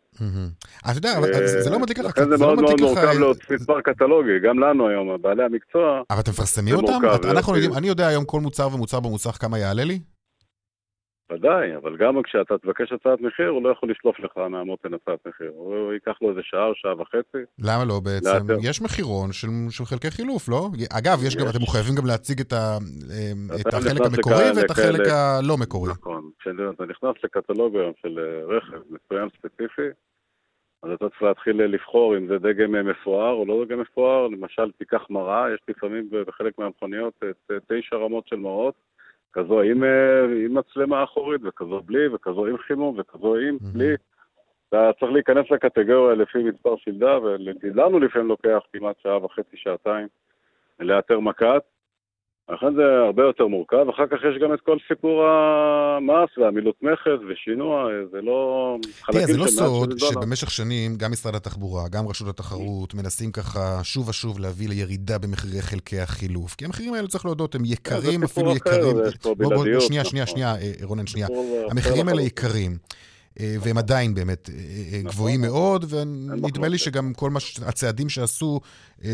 [0.91, 2.07] אתה יודע, אבל זה לא מדליק לך...
[2.07, 6.31] לכן זה מאוד מאוד מורכב להוציא מספר קטלוגי, גם לנו היום, בעלי המקצוע, אבל אתם
[6.31, 6.99] מפרסמים אותם?
[7.31, 9.99] אנחנו יודעים, אני יודע היום כל מוצר ומוצר במוצר כמה יעלה לי?
[11.31, 15.53] ודאי, אבל גם כשאתה תבקש הצעת מחיר, הוא לא יכול לשלוף לך מהמותן הצעת מחיר.
[15.55, 17.43] הוא ייקח לו איזה שעה או שעה וחצי.
[17.59, 18.49] למה לא בעצם?
[18.49, 18.61] לאתר.
[18.63, 20.69] יש מחירון של, של חלקי חילוף, לא?
[20.99, 22.79] אגב, יש, גם, אתם מחויבים גם להציג את, ה,
[23.11, 24.57] אה, את החלק המקורי לכ...
[24.57, 25.13] ואת החלק לכ...
[25.13, 25.91] הלא מקורי.
[25.91, 26.31] נכון.
[26.39, 29.89] כשאתה נכנס לקטלוג היום של אה, רכב מסוים ספציפי,
[30.83, 34.29] אז אתה צריך להתחיל לבחור אם זה דגם אה, מפואר או לא דגם מפואר.
[34.29, 37.15] למשל, תיקח מראה, יש לפעמים בחלק מהמכוניות
[37.69, 38.75] תשע רמות של מראות.
[39.33, 43.57] כזו עם, אה, עם מצלמה אחורית, וכזו בלי, וכזו עם חימום, וכזו עם.
[43.73, 43.95] בלי.
[44.69, 50.09] אתה צריך להיכנס לקטגוריה לפי מספר שלדה, ולנו לפעמים לוקח כמעט שעה וחצי, שעתיים,
[50.81, 51.63] לאתר מכת.
[52.53, 53.89] לכן זה הרבה יותר מורכב.
[53.95, 58.77] אחר כך יש גם את כל סיפור המס והמילות מכס ושינוע, זה לא...
[59.13, 64.09] תראה, זה לא סוד שבמשך שנים גם משרד התחבורה, גם רשות התחרות, מנסים ככה שוב
[64.09, 66.55] ושוב להביא לירידה במחירי חלקי החילוף.
[66.55, 68.97] כי המחירים האלה, צריך להודות, הם יקרים, אפילו יקרים.
[69.25, 70.27] בוא, בוא, שנייה, שנייה.
[70.27, 71.27] שנייה, אה, רונן, שנייה.
[71.71, 72.77] המחירים האלה יקרים.
[73.41, 75.11] אה, והם עדיין באמת אה, אה, נכון.
[75.11, 77.31] גבוהים מאוד, ונדמה לי שגם כל
[77.67, 78.61] הצעדים שעשו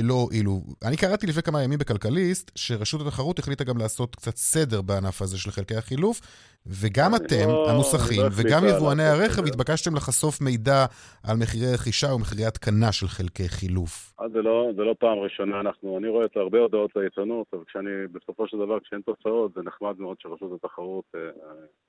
[0.03, 0.61] לא הועילו.
[0.85, 5.39] אני קראתי לפני כמה ימים בכלכליסט, שרשות התחרות החליטה גם לעשות קצת סדר בענף הזה
[5.39, 6.21] של חלקי החילוף,
[6.67, 10.87] וגם אתם, לא- המוסכים, לא וגם יבואני הרכב, התבקשתם לחשוף מידע
[11.23, 14.15] על מחירי רכישה ומחירי התקנה של חלקי חילוף.
[14.33, 17.91] זה לא, זה לא פעם ראשונה, אנחנו, אני רואה את הרבה הודעות לעיתונות, אבל כשאני,
[18.13, 21.05] בסופו של דבר, כשאין תוצאות, זה נחמד מאוד שרשות התחרות,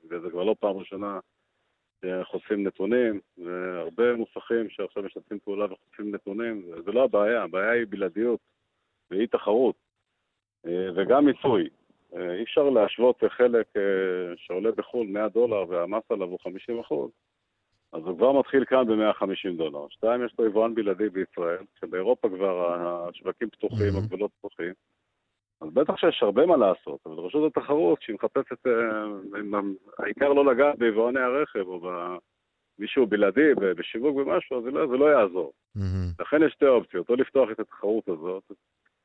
[0.09, 1.19] וזה כבר לא פעם ראשונה,
[2.23, 8.39] חושפים נתונים, והרבה מוסכים שעכשיו משתפים פעולה וחושפים נתונים, זה לא הבעיה, הבעיה היא בלעדיות
[9.11, 9.75] ואי תחרות,
[10.65, 11.69] אה, וגם מיסוי.
[12.15, 13.81] אה, אי אפשר להשוות חלק אה,
[14.35, 17.11] שעולה בחו"ל 100 דולר והמס עליו הוא 50 אחוז,
[17.91, 19.87] אז הוא כבר מתחיל כאן ב-150 דולר.
[19.89, 22.73] שתיים, יש לו יבואן בלעדי בישראל, שבאירופה כבר
[23.09, 23.95] השווקים פתוחים.
[23.97, 24.73] הגבולות פתוחים.
[25.61, 29.61] אז בטח שיש הרבה מה לעשות, אבל רשות התחרות, כשהיא מחפשת, אה,
[29.99, 31.79] העיקר לא לגעת ביבואני הרכב או
[32.79, 35.53] במישהו בלעדי, בשיווק במשהו, זה לא, זה לא יעזור.
[35.77, 36.21] Mm-hmm.
[36.21, 38.43] לכן יש שתי אופציות, או לפתוח את התחרות הזאת,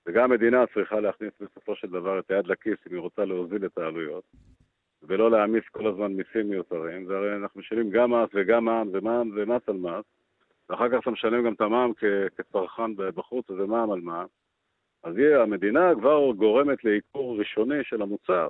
[0.06, 3.78] וגם המדינה צריכה להכניס בסופו של דבר את היד לכיס אם היא רוצה להוזיל את
[3.78, 4.24] העלויות,
[5.02, 9.62] ולא להעמיס כל הזמן מיסים מיותרים, והרי אנחנו משלמים גם מס וגם מע"מ ומע"מ ומס
[9.68, 10.04] על מס,
[10.68, 11.92] ואחר כך אתה משלם גם את המע"מ
[12.36, 14.41] כצרכן בחוץ, וזה מע"מ על מע"מ.
[15.04, 18.48] אז היא, המדינה כבר גורמת לעיקור ראשוני של המוצר.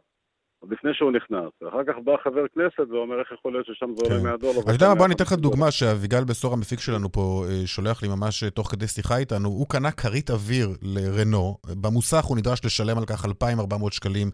[0.62, 1.50] עוד לפני שהוא נכנס.
[1.62, 4.38] ואחר כך בא חבר כנסת ואומר איך יכול להיות ששם זה עולה 100 כן.
[4.38, 4.60] דולר.
[4.60, 8.02] אתה יודע מה, בוא אני אתן לך דוגמה שאביגל בסור המפיק שלנו פה אה, שולח
[8.02, 9.48] לי ממש אה, תוך כדי שיחה איתנו.
[9.48, 14.30] הוא קנה כרית אוויר לרנו, במוסך הוא נדרש לשלם על כך 2,400 שקלים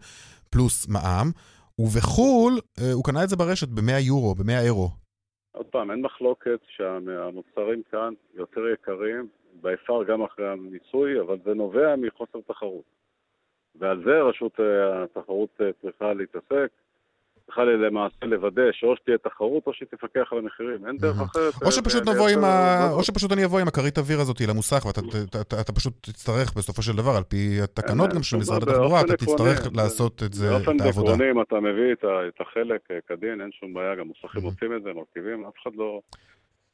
[0.49, 1.31] פלוס מע"מ,
[1.79, 4.89] ובחו"ל אה, הוא קנה את זה ברשת ב-100 יורו, ב-100 אירו.
[5.59, 9.27] עוד פעם, אין מחלוקת שהמוצרים כאן יותר יקרים
[9.61, 12.83] ביפר גם אחרי המיסוי, אבל זה נובע מחוסר תחרות.
[13.75, 16.71] ועל זה רשות אה, התחרות אה, צריכה להתעסק.
[17.49, 20.87] צריכה למעשה לוודא שאו שתהיה תחרות או שתפקח על המחירים.
[20.87, 21.53] אין דרך אחרת.
[21.65, 22.89] או שפשוט אה, נבוא עם ה...
[22.91, 26.53] או שפשוט אני אבוא עם הכרית אוויר הזאת למוסך, ואתה אתה- אתה- אתה פשוט תצטרך
[26.57, 30.23] בסופו של דבר, על פי התקנות גם של אין, משרד באופן התחבורה, אתה תצטרך לעשות
[30.23, 31.11] את זה, באופן את העבודה.
[31.13, 31.91] עקרוני, אם אתה מביא
[32.27, 34.45] את החלק אה, כדין, אין שום בעיה, גם מוסכים Mhm.
[34.45, 35.99] עושים את זה, מרכיבים, אף אחד לא...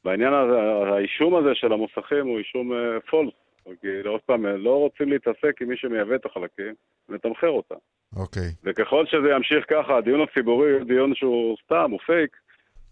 [0.06, 0.58] בעניין הזה,
[0.94, 2.72] האישום הזה של המוסכים הוא אישום
[3.10, 3.34] פולס.
[3.82, 6.74] כי עוד פעם, לא רוצים להתעסק עם מי שמייבא את החלקים
[7.10, 7.76] ולתמחר אותה.
[8.16, 8.50] אוקיי.
[8.64, 12.45] וככל שזה ימשיך ככה, הדיון הציבורי הוא דיון שהוא סתם, הוא פייק.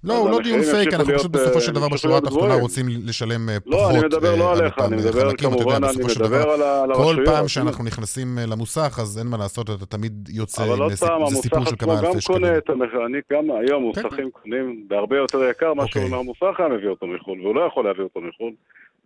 [0.03, 2.53] לא, הוא לא דיון פייק, אנחנו פשוט בסופו אה, של דבר ימשיכו בשורה התחתונה.
[2.55, 5.87] רוצים לשלם אה, פחות לא, אני מדבר אה, לא על עליך, אני מדבר כמובן, אני
[5.87, 7.29] בסופו של מדבר דבר, על ה- על כל הרשויות.
[7.29, 10.91] פעם שאנחנו נכנסים אה, למוסך, אז אין מה לעשות, אתה תמיד יוצא אבל עם עוד
[10.91, 12.39] סיפ- פעם, זה סיפור המוסך של עצמו כמה גם אלפי שקלים.
[12.39, 16.07] קונה את המחיר, אני גם היום כן, מוסכים קונים בהרבה יותר יקר מאשר אוקיי.
[16.07, 18.51] אם המוסך היה מביא אותו מחו"ל, והוא לא יכול להביא אותו מחו"ל.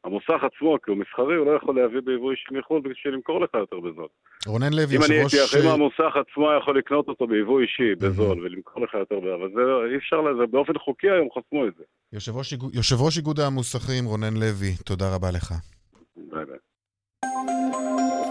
[0.03, 3.49] המוסך עצמו, כי הוא מסחרי, הוא לא יכול להביא ביבוא אישי מחו"ל בשביל למכור לך
[3.53, 4.07] יותר בזול.
[4.47, 8.83] רונן לוי, אם אני הייתי אה, המוסך עצמו יכול לקנות אותו ביבוא אישי, בזול, ולמכור
[8.83, 11.83] לך יותר בזול, אבל זה אי אפשר, לזה, באופן חוקי היום חסמו את זה.
[12.13, 15.53] יושב ראש איגוד- יושב ראש איגוד המוסכים, רונן לוי, תודה רבה לך.
[16.15, 18.26] bye bye.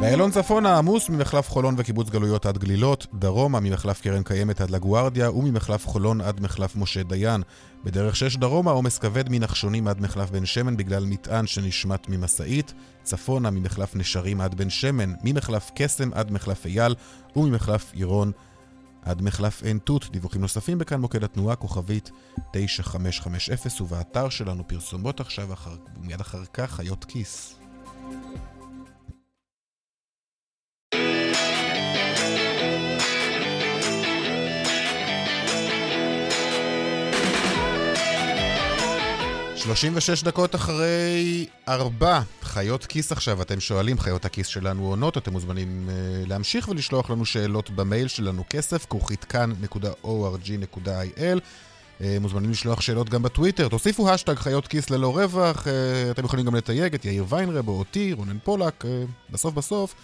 [0.00, 5.30] באיילון צפונה עמוס ממחלף חולון וקיבוץ גלויות עד גלילות, דרומה ממחלף קרן קיימת עד לגוארדיה
[5.30, 7.42] וממחלף חולון עד מחלף משה דיין.
[7.84, 13.50] בדרך 6 דרומה עומס כבד מנחשונים עד מחלף בן שמן בגלל מטען שנשמט ממשאית, צפונה
[13.50, 16.94] ממחלף נשרים עד בן שמן, ממחלף קסם עד מחלף אייל
[17.36, 18.32] וממחלף עירון
[19.02, 20.10] עד מחלף עין תות.
[20.12, 22.10] דיווחים נוספים בכאן מוקד התנועה כוכבית
[22.52, 27.54] 9550 ובאתר שלנו פרסומות עכשיו אחר, ומיד אחר כך חיות כיס.
[39.62, 45.32] שלושים ושש דקות אחרי ארבע, חיות כיס עכשיו, אתם שואלים, חיות הכיס שלנו עונות, אתם
[45.32, 45.92] מוזמנים uh,
[46.28, 50.78] להמשיך ולשלוח לנו שאלות במייל שלנו, כסף, כרוכית כאן.org.il.
[51.98, 55.70] Uh, מוזמנים לשלוח שאלות גם בטוויטר, תוסיפו השטג חיות כיס ללא רווח, uh,
[56.10, 58.84] אתם יכולים גם לתייג את יאיר ויינרב או אותי, רונן פולק,
[59.30, 59.94] בסוף בסוף,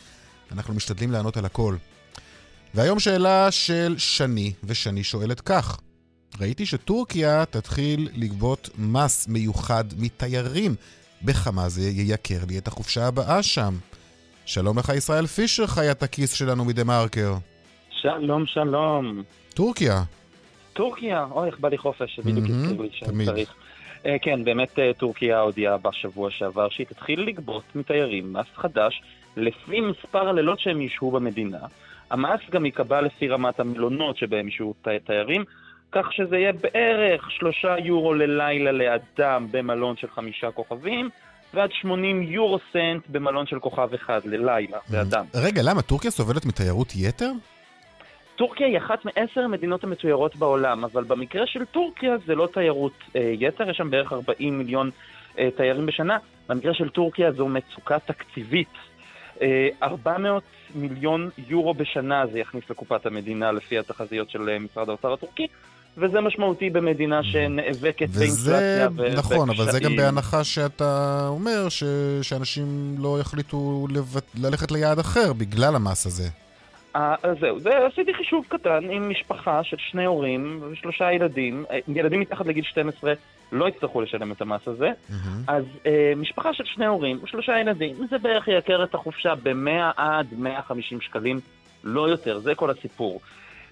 [0.52, 1.76] אנחנו משתדלים לענות על הכל.
[2.74, 5.78] והיום שאלה של שני, ושני שואלת כך:
[6.40, 10.74] ראיתי שטורקיה תתחיל לגבות מס מיוחד מתיירים.
[11.22, 13.74] בכמה זה ייקר לי את החופשה הבאה שם?
[14.46, 17.34] שלום לך ישראל פישר, חיית הכיס שלנו מדה מרקר.
[17.90, 19.22] שלום, שלום.
[19.54, 20.02] טורקיה.
[20.72, 23.24] טורקיה, אוי, איך בא לי חופש, מהמם, הזכירו לי שאני.
[23.26, 23.54] צריך.
[24.06, 29.02] אה, כן, באמת אה, טורקיה הודיעה בשבוע שעבר שהיא תתחיל לגבות מתיירים מס חדש
[29.36, 31.58] לפי מספר הלילות שהם ישהו במדינה.
[32.10, 35.44] המס גם ייקבע לפי רמת המלונות שבהם ישהו תי- תיירים,
[35.96, 41.10] כך שזה יהיה בערך שלושה יורו ללילה לאדם במלון של חמישה כוכבים,
[41.54, 45.24] ועד 80 יורו סנט במלון של כוכב אחד ללילה לאדם.
[45.34, 45.82] רגע, למה?
[45.82, 47.30] טורקיה סובלת מתיירות יתר?
[48.36, 53.32] טורקיה היא אחת מעשר המדינות המצוירות בעולם, אבל במקרה של טורקיה זה לא תיירות אה,
[53.40, 54.90] יתר, יש שם בערך 40 מיליון
[55.38, 56.18] אה, תיירים בשנה.
[56.48, 58.68] במקרה של טורקיה זו מצוקה תקציבית.
[59.42, 60.42] אה, 400
[60.74, 65.46] מיליון יורו בשנה זה יכניס לקופת המדינה לפי התחזיות של אה, משרד האוצר הטורקי,
[65.96, 69.96] וזה משמעותי במדינה שנאבקת וזה, באינפלציה נכון, אבל זה גם.
[69.96, 71.84] בהנחה שאתה אומר ש...
[72.22, 74.16] שאנשים לא יחליטו לב...
[74.34, 76.28] ללכת ליעד אחר בגלל המס הזה.
[76.96, 81.64] אה, אז זהו, זה עשיתי חישוב קטן עם משפחה של שני הורים ושלושה ילדים.
[81.70, 83.12] אה, ילדים מתחת לגיל 12
[83.52, 84.90] לא יצטרכו לשלם את המס הזה.
[85.08, 85.42] מהמם.
[85.48, 90.26] אז אה, משפחה של שני הורים ושלושה ילדים, זה בערך ייקר את החופשה ב-100 עד
[90.38, 91.40] 150 שקלים,
[91.84, 93.20] לא יותר, זה כל הסיפור.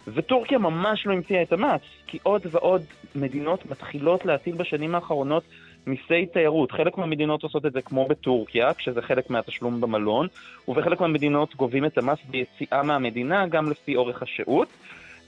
[0.09, 2.83] וטורקיה ממש לא המציאה את המס, כי עוד ועוד
[3.15, 5.43] מדינות מתחילות להטיל בשנים האחרונות
[5.87, 6.73] מיסי תיירות.
[6.73, 10.27] חלק מהמדינות עושות את זה כמו בטורקיה, כשזה חלק מהתשלום במלון,
[10.69, 14.69] ובחלק מהמדינות גובים את המס ביציאה מהמדינה, גם לפי אורך השהות.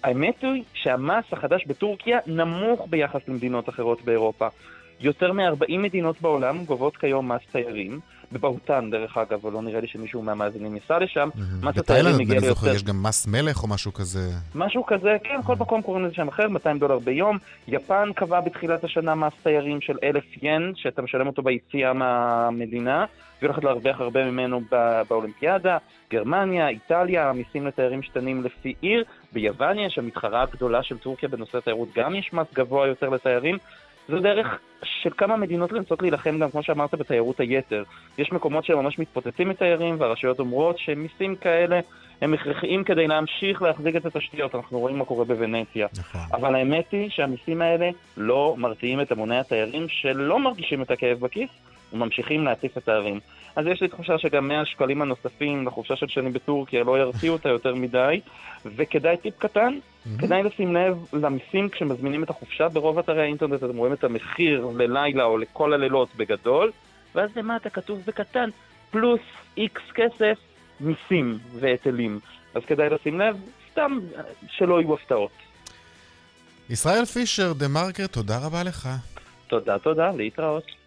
[0.02, 4.48] האמת היא שהמס החדש בטורקיה נמוך ביחס למדינות אחרות באירופה.
[5.00, 8.00] יותר מ-40 מדינות בעולם גובות כיום מס תיירים,
[8.32, 11.28] בבהוטן דרך אגב, אבל לא נראה לי שמישהו מהמאזינים ייסע לשם.
[11.60, 12.74] בתאילנד, אני זוכר.
[12.74, 14.30] יש גם מס מלך או משהו כזה.
[14.54, 17.38] משהו כזה, כן, כל מקום קוראים לזה שם אחר, 200 דולר ביום.
[17.68, 23.04] יפן קבעה בתחילת השנה מס תיירים של אלף ין, שאתה משלם אותו ביציאה מהמדינה,
[23.40, 24.60] והיא הולכת להרוויח הרבה ממנו
[25.08, 25.78] באולימפיאדה.
[26.10, 29.04] גרמניה, איטליה, מיסים לתיירים משתנים לפי עיר.
[29.32, 33.58] ביוון יש המתחרה הגדולה של טורקיה בנושא התיירות, גם יש מס גבוה יותר לתיירים.
[34.08, 37.82] זו דרך של כמה מדינות לנסות להילחם גם, כמו שאמרת, בתיירות היתר.
[38.18, 41.80] יש מקומות שממש מתפוצצים מתיירים, והרשויות אומרות שמיסים כאלה
[42.20, 44.54] הם הכרחיים כדי להמשיך להחזיק את התשתיות.
[44.54, 45.86] אנחנו רואים מה קורה בוונציה.
[45.98, 46.20] נכון.
[46.32, 51.50] אבל האמת היא שהמיסים האלה לא מרתיעים את המוני התיירים שלא מרגישים את הכאב בכיס
[51.92, 53.20] וממשיכים להציף את הערים.
[53.56, 57.48] אז יש לי תחושה שגם 100 שקלים הנוספים לחופשה של שני בטורקיה לא ירתיעו אותה
[57.48, 58.20] יותר מדי,
[58.64, 59.78] וכדאי טיפ קטן,
[60.18, 65.24] כדאי לשים לב למיסים כשמזמינים את החופשה, ברוב אתרי האינטרנט אתם רואים את המחיר ללילה
[65.24, 66.72] או לכל הלילות בגדול,
[67.14, 68.50] ואז למטה כתוב בקטן,
[68.90, 69.20] פלוס
[69.56, 70.38] איקס כסף,
[70.80, 72.20] מיסים והיטלים.
[72.54, 73.36] אז כדאי לשים לב,
[73.70, 73.98] סתם
[74.50, 75.30] שלא יהיו הפתעות.
[76.70, 78.88] ישראל פישר, דה מרקר, תודה רבה לך.
[79.46, 80.85] תודה, תודה, להתראות.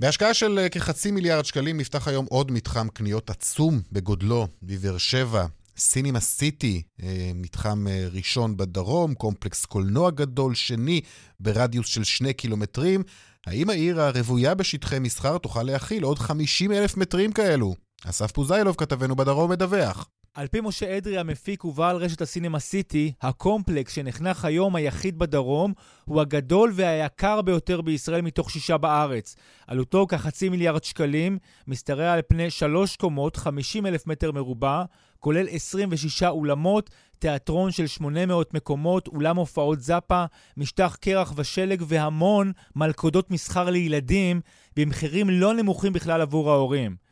[0.00, 5.46] בהשקעה של אה, כחצי מיליארד שקלים נפתח היום עוד מתחם קניות עצום בגודלו בבאר שבע.
[5.78, 11.00] סינימה סיטי, אה, מתחם אה, ראשון בדרום, קומפלקס קולנוע גדול שני
[11.40, 13.02] ברדיוס של שני קילומטרים.
[13.46, 17.74] האם העיר הרוויה בשטחי מסחר תוכל להכיל עוד 50 אלף מטרים כאלו?
[18.04, 20.08] אסף פוזיילוב, כתבנו בדרום, מדווח.
[20.34, 25.72] על פי משה אדרי המפיק ובעל רשת הסינמה סיטי, הקומפלקס שנחנך היום היחיד בדרום
[26.04, 29.36] הוא הגדול והיקר ביותר בישראל מתוך שישה בארץ.
[29.66, 34.84] עלותו כחצי מיליארד שקלים, משתרע על פני שלוש קומות, 50 אלף מטר מרובע,
[35.18, 40.24] כולל 26 אולמות, תיאטרון של 800 מקומות, אולם הופעות זאפה,
[40.56, 44.40] משטח קרח ושלג והמון מלכודות מסחר לילדים
[44.76, 47.09] במחירים לא נמוכים בכלל עבור ההורים.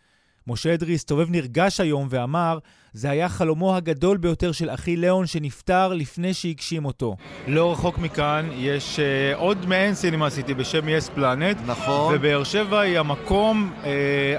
[0.49, 2.59] משה אדרי הסתובב נרגש היום ואמר,
[2.93, 7.17] זה היה חלומו הגדול ביותר של אחי ליאון שנפטר לפני שהגשים אותו.
[7.47, 11.57] לא רחוק מכאן יש uh, עוד מעין סינמה סיטי בשם יס פלנט.
[11.67, 12.15] נכון.
[12.15, 13.87] ובאר שבע היא המקום uh,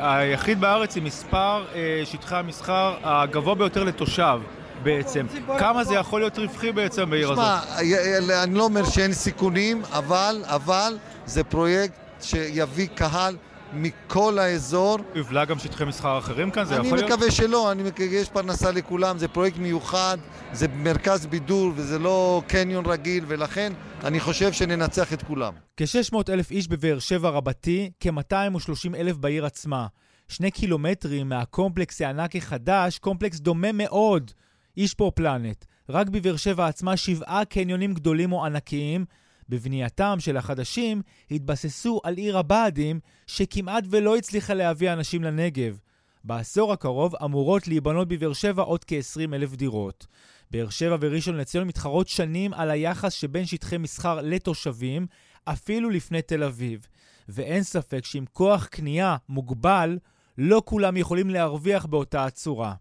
[0.02, 4.40] היחיד בארץ עם מספר uh, שטחי המסחר הגבוה ביותר לתושב.
[4.84, 5.26] בעצם.
[5.60, 7.46] כמה זה יכול להיות רווחי בעצם בעיר הזאת?
[7.46, 13.36] שמע, אני לא אומר שאין סיכונים, אבל, אבל זה פרויקט שיביא קהל
[13.74, 14.98] מכל האזור.
[15.16, 16.66] יובלע גם שטחי מסחר אחרים כאן?
[16.66, 17.00] זה יכול להיות?
[17.04, 20.18] אני מקווה שלא, אני מקווה, יש פרנסה לכולם, זה פרויקט מיוחד,
[20.54, 25.54] זה מרכז בידור וזה לא קניון רגיל, ולכן אני חושב שננצח את כולם.
[25.78, 29.88] כ-600 אלף איש בבאר שבע רבתי, כ-230 אלף בעיר עצמה.
[30.28, 34.32] שני קילומטרים מהקומפלקס הענק החדש, קומפלקס דומה מאוד,
[34.78, 35.66] איש פה פלנט.
[35.90, 39.06] רק בבאר שבע עצמה שבעה קניונים גדולים או ענקיים,
[39.50, 45.80] בבנייתם של החדשים התבססו על עיר הבה"דים, שכמעט ולא הצליחה להביא אנשים לנגב.
[46.24, 50.08] בעשור הקרוב אמורות להיבנות בבאר שבע עוד כ-20 אלף דירות.
[50.52, 55.08] באר שבע וראשון לציון מתחרות שנים על היחס שבין שטחי מסחר לתושבים,
[55.46, 56.88] אפילו לפני תל אביב.
[57.30, 59.98] ואין ספק שעם כוח קנייה מוגבל,
[60.38, 62.74] לא כולם יכולים להרוויח באותה הצורה.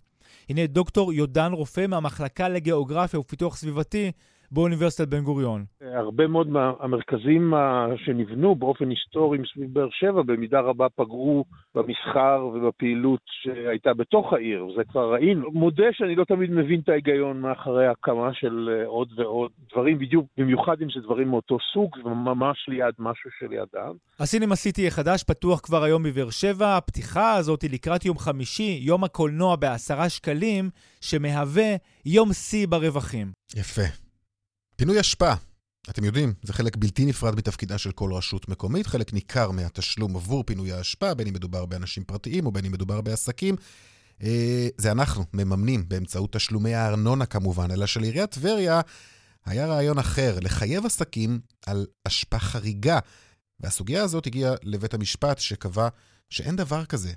[0.48, 4.12] הנה דוקטור יודן רופא מהמחלקה לגיאוגרפיה ופיתוח סביבתי
[4.52, 5.64] באוניברסיטת בן גוריון.
[5.80, 7.54] הרבה מאוד מהמרכזים
[7.96, 14.84] שנבנו באופן היסטורי מסביב באר שבע במידה רבה פגעו במסחר ובפעילות שהייתה בתוך העיר, וזה
[14.84, 15.50] כבר ראינו.
[15.52, 20.26] מודה שאני לא תמיד מבין את ההיגיון מאחורי הקמה של אה, עוד ועוד דברים, בדיוק,
[20.38, 23.94] במיוחד אם זה דברים מאותו סוג, וממש ליד משהו שלידם.
[24.18, 26.76] הסינמה סיטי החדש פתוח כבר היום בבאר שבע.
[26.76, 33.26] הפתיחה הזאת היא לקראת יום חמישי, יום הקולנוע בעשרה שקלים, שמהווה יום שיא ברווחים.
[33.56, 34.07] יפה.
[34.78, 35.32] פינוי אשפה.
[35.90, 40.44] אתם יודעים, זה חלק בלתי נפרד מתפקידה של כל רשות מקומית, חלק ניכר מהתשלום עבור
[40.44, 43.56] פינוי האשפה, בין אם מדובר באנשים פרטיים או בין אם מדובר בעסקים.
[44.22, 48.80] אה, זה אנחנו מממנים באמצעות תשלומי הארנונה כמובן, אלא שלעיריית טבריה
[49.46, 52.98] היה רעיון אחר, לחייב עסקים על אשפה חריגה.
[53.60, 55.88] והסוגיה הזאת הגיעה לבית המשפט שקבע
[56.30, 57.12] שאין דבר כזה.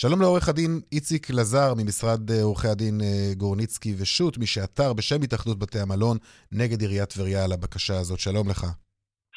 [0.00, 5.20] שלום לעורך הדין איציק לזר ממשרד אה, עורכי הדין אה, גורניצקי ושות', מי שעתר בשם
[5.24, 6.16] התאחדות בתי המלון
[6.60, 8.18] נגד עיריית טבריה על הבקשה הזאת.
[8.26, 8.62] שלום לך.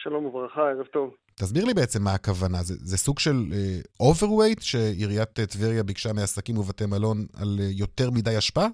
[0.04, 1.08] שלום וברכה, ערב טוב.
[1.40, 2.60] תסביר לי בעצם מה הכוונה.
[2.68, 3.38] זה, זה סוג של
[4.06, 8.68] overweight uh, שעיריית טבריה ביקשה מעסקים ובתי מלון על uh, יותר מדי אשפה?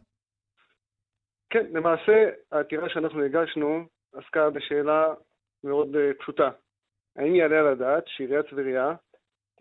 [1.51, 2.15] כן, למעשה
[2.51, 3.69] העתירה שאנחנו הגשנו
[4.17, 5.01] עסקה בשאלה
[5.63, 6.49] מאוד uh, פשוטה.
[7.15, 8.85] האם יעלה על הדעת שעיריית טבריה,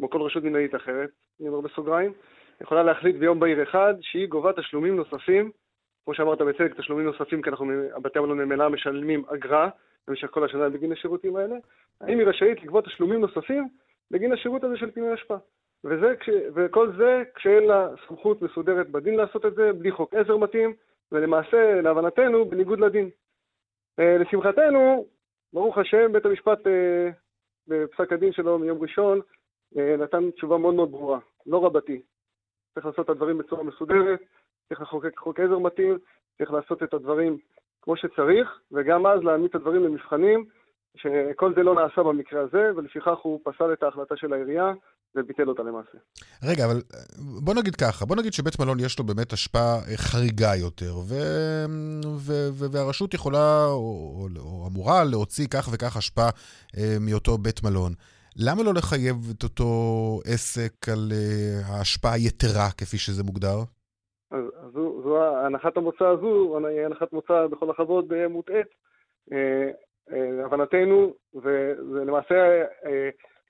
[0.01, 1.11] כמו כל רשות מנהלית אחרת,
[1.41, 2.13] אני אומר בסוגריים,
[2.61, 5.51] יכולה להחליט ביום בהיר אחד שהיא גובה תשלומים נוספים,
[6.05, 9.69] כמו שאמרת בצדק, תשלומים נוספים, כי אנחנו, בתי המלון ממילא משלמים אגרה
[10.09, 11.57] במשך כל השנה בגין השירותים האלה,
[12.01, 13.69] האם היא רשאית לגבות תשלומים נוספים
[14.11, 15.37] בגין השירות הזה של פינוי אשפה.
[15.85, 16.15] וזה,
[16.55, 20.75] וכל זה כשאין לה סמכות מסודרת בדין לעשות את זה, בלי חוק עזר מתאים,
[21.13, 23.11] ולמעשה, להבנתנו, בניגוד לדין.
[23.99, 25.07] אה, לשמחתנו,
[25.53, 27.11] ברוך השם, בית המשפט אה,
[27.69, 29.21] בפסק הדין שלו מיום ראשון
[29.73, 32.03] נתן תשובה מאוד מאוד ברורה, לא רבתי.
[32.75, 34.21] צריך לעשות את הדברים בצורה מסודרת,
[34.69, 35.99] צריך לחוקק חוק עזר מתאים,
[36.39, 37.39] צריך לעשות את הדברים
[37.83, 40.45] כמו שצריך, וגם אז להעמיד את הדברים למבחנים,
[40.97, 44.73] שכל זה לא נעשה במקרה הזה, ולפיכך הוא פסל את ההחלטה של העירייה
[45.15, 45.99] וביטל אותה למעשה.
[46.51, 46.81] רגע, אבל
[47.45, 51.15] בוא נגיד ככה, בוא נגיד שבית מלון יש לו באמת השפעה חריגה יותר, ו...
[52.17, 52.33] ו...
[52.53, 52.73] ו...
[52.73, 56.31] והרשות יכולה או, או, אמורה להוציא כך וכך השפעה
[56.79, 57.93] אה, מאותו בית מלון.
[58.37, 59.65] למה לא לחייב את אותו
[60.25, 63.59] עסק על uh, ההשפעה היתרה, כפי שזה מוגדר?
[64.31, 68.67] אז, אז זו, זו הנחת המוצא הזו, הנחת מוצא בכל הכבוד מוטעית.
[70.13, 72.35] להבנתנו, וזה למעשה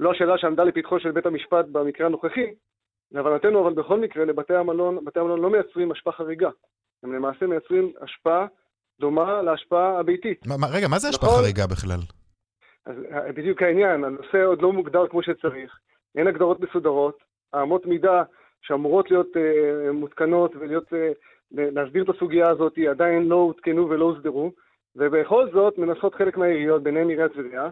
[0.00, 2.46] לא השאלה שעמדה לפתחו של בית המשפט במקרה הנוכחי,
[3.12, 6.48] להבנתנו, אבל בכל מקרה, לבתי המלון, בתי המלון לא מייצרים השפעה חריגה.
[7.02, 8.46] הם למעשה מייצרים השפעה
[9.00, 10.46] דומה להשפעה הביתית.
[10.46, 11.42] מה, רגע, מה זה השפעה נכון?
[11.42, 12.19] חריגה בכלל?
[12.86, 12.96] אז
[13.34, 15.78] בדיוק העניין, הנושא עוד לא מוגדר כמו שצריך,
[16.16, 17.22] אין הגדרות מסודרות,
[17.52, 18.22] האמות מידה
[18.62, 20.96] שאמורות להיות uh, מותקנות ולהיות, uh,
[21.50, 24.52] להסביר את הסוגיה הזאת עדיין לא הותקנו ולא הוסדרו,
[24.96, 27.68] ובכל זאת מנסות חלק מהעיריות, ביניהן עיריית טבריה,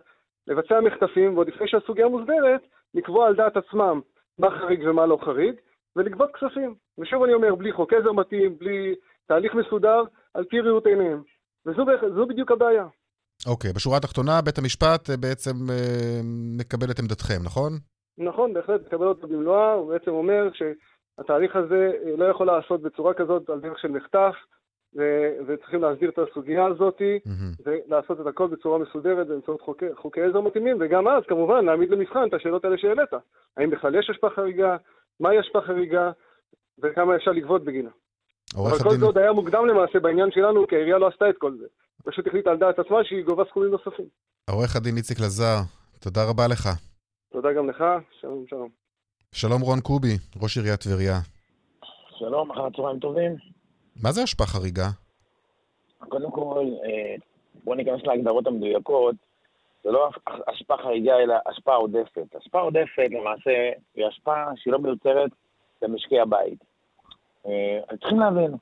[0.47, 2.61] לבצע מחטפים, ועוד לפני שהסוגיה מוסדרת,
[2.95, 4.01] לקבוע על דעת עצמם
[4.39, 5.55] מה חריג ומה לא חריג,
[5.97, 6.75] ולגבות כספים.
[6.99, 8.95] ושוב אני אומר, בלי חוק עזר מתאים, בלי
[9.27, 10.03] תהליך מסודר,
[10.35, 11.23] על פי ראות עיניהם.
[11.67, 12.87] וזו בדיוק הבעיה.
[13.47, 16.21] אוקיי, okay, בשורה התחתונה, בית המשפט אה, בעצם אה,
[16.59, 17.73] מקבל את עמדתכם, נכון?
[18.19, 23.15] נכון, בהחלט מקבל אותה במלואה, הוא בעצם אומר שהתהליך הזה אה, לא יכול לעשות בצורה
[23.15, 24.35] כזאת על דרך של מחטף,
[24.97, 27.63] ו- וצריכים להסדיר את הסוגיה הזאת, mm-hmm.
[27.67, 32.29] ולעשות את הכל בצורה מסודרת באמצעות חוקי, חוקי עזר מתאימים, וגם אז, כמובן, להעמיד למבחן
[32.29, 33.11] את השאלות האלה שהעלית.
[33.57, 34.77] האם בכלל יש השפעה חריגה,
[35.21, 36.11] מהי השפעה חריגה,
[36.83, 37.91] וכמה אפשר לגבות בגינה.
[38.57, 38.71] אבל.
[38.83, 41.67] כל זה עוד היה מוקדם למעשה בעניין שלנו, כי העירייה לא עשתה את כל זה.
[42.05, 44.09] פשוט החליטה על דעת עצמה שהיא גובה סכומים נוספים.
[44.51, 45.57] עורך הדין איציק לזר,
[46.01, 46.69] תודה רבה לך.
[47.33, 47.85] תודה גם לך,
[48.21, 48.69] שלום שלום.
[49.33, 51.19] שלום רון קובי, ראש עיריית טבריה.
[52.19, 53.37] שלום, אחר הצהריים טובים.
[54.03, 54.89] מה זה השפעה חריגה?
[55.99, 57.15] קודם כל, אה,
[57.65, 59.15] בואו ניכנס להגדרות המדויקות.
[59.85, 60.11] זה לא
[60.49, 62.37] השפעה חריגה, אלא השפעה עודפת.
[62.37, 65.31] השפעה עודפת, למעשה, היא השפעה שהיא לא מיוצרת
[65.83, 66.65] למשקי הבית.
[67.47, 68.55] אה, צריכים להבין,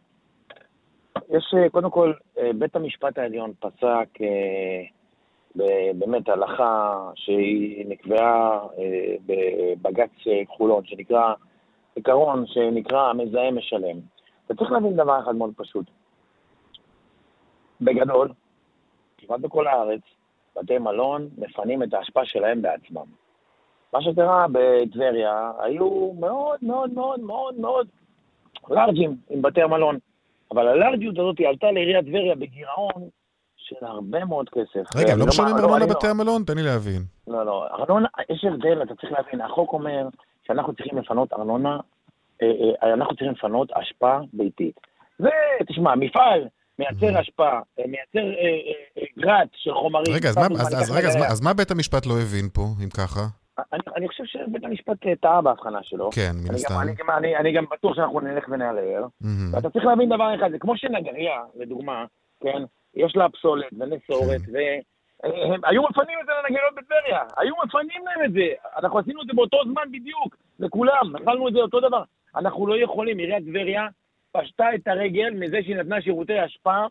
[1.29, 2.13] יש אה, קודם כל,
[2.59, 4.09] בית המשפט העליון פסק
[5.99, 8.61] באמת הלכה שהיא נקבעה
[9.27, 10.11] בבג"ץ
[10.49, 11.35] חולון, שנקרא,
[11.95, 13.97] עיקרון שנקרא המזהם משלם.
[14.47, 15.87] אתה צריך להבין דבר אחד מאוד פשוט.
[17.81, 18.29] בגדול,
[19.19, 20.01] כמעט בכל הארץ,
[20.57, 23.07] בתי מלון מפנים את האשפה שלהם בעצמם.
[23.93, 27.89] מה שקרה בטבריה, היו מאוד מאוד מאוד מאוד מאוד
[28.71, 29.99] לארג'ים עם בתי המלון.
[30.53, 33.09] אבל הלארג'יות הזאת עלתה לעיריית טבריה בגירעון
[33.57, 34.97] של הרבה מאוד כסף.
[34.97, 36.45] רגע, הם לא משלמים ארנונה לבתי המלון?
[36.45, 37.03] תן לי להבין.
[37.29, 40.09] לא, לא, ארנונה, יש הבדל, אתה צריך להבין, החוק אומר
[40.47, 41.79] שאנחנו צריכים לפנות ארנונה
[42.43, 42.47] אה,
[42.83, 44.81] אה, אנחנו צריכים לפנות אשפה ביתית.
[45.21, 48.31] ותשמע, מפעל מייצר אשפה, אה, מייצר
[49.19, 50.15] גרט של חומרים.
[50.15, 50.29] רגע,
[51.31, 53.21] אז מה בית המשפט לא הבין פה, אם ככה?
[53.73, 56.11] אני, אני חושב שבית המשפט טעה בהבחנה שלו.
[56.13, 56.75] כן, מן הסתם.
[56.83, 59.05] אני, אני, אני, גם בטוח שאנחנו נלך ונעלר.
[59.05, 59.27] Mm-hmm.
[59.53, 62.05] ואתה צריך להבין דבר אחד, זה כמו שנגריה, לדוגמה,
[62.41, 62.63] כן,
[62.95, 64.53] יש לה פסולת ונסורת, כן.
[65.23, 68.77] והם היו מפנים את זה לנגריות בטבריה, היו מפנים להם את זה.
[68.79, 72.03] אנחנו עשינו את זה באותו זמן בדיוק, לכולם, אכלנו את זה אותו דבר.
[72.37, 73.87] אנחנו לא יכולים, עיריית טבריה
[74.33, 76.87] פשטה את הרגל מזה שהיא נתנה שירותי השפעה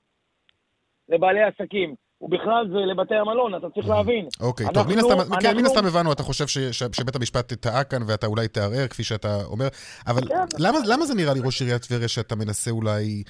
[1.09, 1.95] לבעלי עסקים.
[2.21, 4.27] ובכלל זה לבתי המלון, אתה צריך להבין.
[4.39, 5.35] אוקיי, טוב, מן הסתם, אנחנו...
[5.41, 8.87] כן, מן הסתם הבנו, אתה חושב ש, ש, שבית המשפט טעה כאן ואתה אולי תערער,
[8.87, 9.67] כפי שאתה אומר,
[10.07, 10.35] אבל כן.
[10.59, 13.23] למה, למה זה נראה לי, ראש עיריית טבריה, שאתה מנסה אולי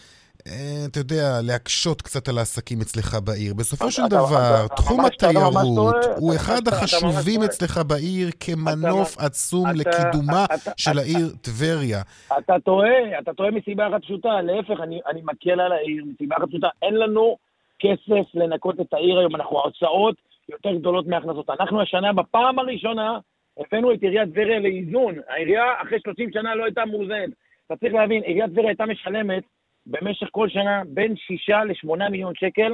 [0.47, 3.53] אה, אתה יודע, להקשות קצת על העסקים אצלך בעיר.
[3.53, 10.45] בסופו של דבר, תחום התיירות הוא אחד החשובים אצלך בעיר כמנוף עצום לקידומה
[10.77, 12.01] של העיר טבריה.
[12.39, 14.41] אתה טועה, אתה טועה מסיבה אחת פשוטה.
[14.41, 16.67] להפך, אני מקל על העיר מסיבה אחת פשוטה.
[16.81, 17.37] אין לנו
[17.79, 20.15] כסף לנקות את העיר היום, אנחנו ההוצאות
[20.49, 21.49] יותר גדולות מהכנסות.
[21.49, 23.19] אנחנו השנה, בפעם הראשונה,
[23.57, 25.15] הבאנו את עיריית טבריה לאיזון.
[25.27, 27.29] העירייה אחרי 30 שנה לא הייתה מאוזנת.
[27.65, 29.43] אתה צריך להבין, עיריית טבריה הייתה משלמת
[29.85, 32.73] במשך כל שנה בין 6 ל-8 מיליון שקל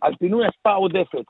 [0.00, 1.24] על פינוי אספה עודפת.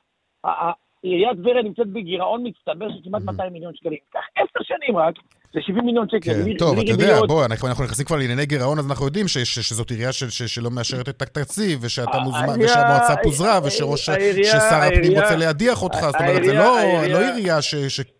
[1.02, 3.98] עיריית טבריה נמצאת בגירעון מצטבר של כמעט 200 מיליון שקלים.
[4.12, 5.14] קח עשר שנים רק,
[5.54, 6.18] זה 70 מיליון שקל.
[6.18, 10.12] כן, טוב, אתה יודע, בוא, אנחנו, נכנסים כבר לענייני גירעון, אז אנחנו יודעים שזאת עירייה
[10.46, 16.44] שלא מאשרת את התקציב, ושאתה מוזמן, ושהמועצה פוזרה, ששר הפנים רוצה להדיח אותך, זאת אומרת,
[16.44, 16.78] זה לא,
[17.08, 17.58] לא עירייה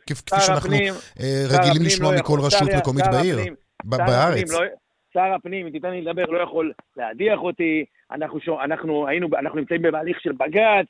[0.07, 0.75] כפי שאנחנו
[1.21, 3.39] אה, רגילים לשמוע לא מכל רשות מקומית בעיר,
[3.85, 4.51] בארץ.
[5.15, 9.59] שר הפנים, אם תיתן לי לדבר, לא יכול להדיח אותי, אנחנו, שו, אנחנו, היינו, אנחנו
[9.59, 10.87] נמצאים בהליך של בג"ץ,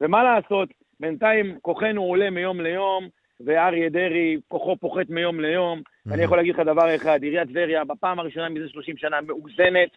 [0.00, 0.68] ומה לעשות,
[1.00, 3.08] בינתיים כוחנו עולה מיום ליום,
[3.40, 5.78] ואריה דרעי, כוחו פוחת מיום ליום.
[5.78, 6.14] Mm-hmm.
[6.14, 9.88] אני יכול להגיד לך דבר אחד, עיריית טבריה, בפעם הראשונה מזה 30 שנה מאוזנת,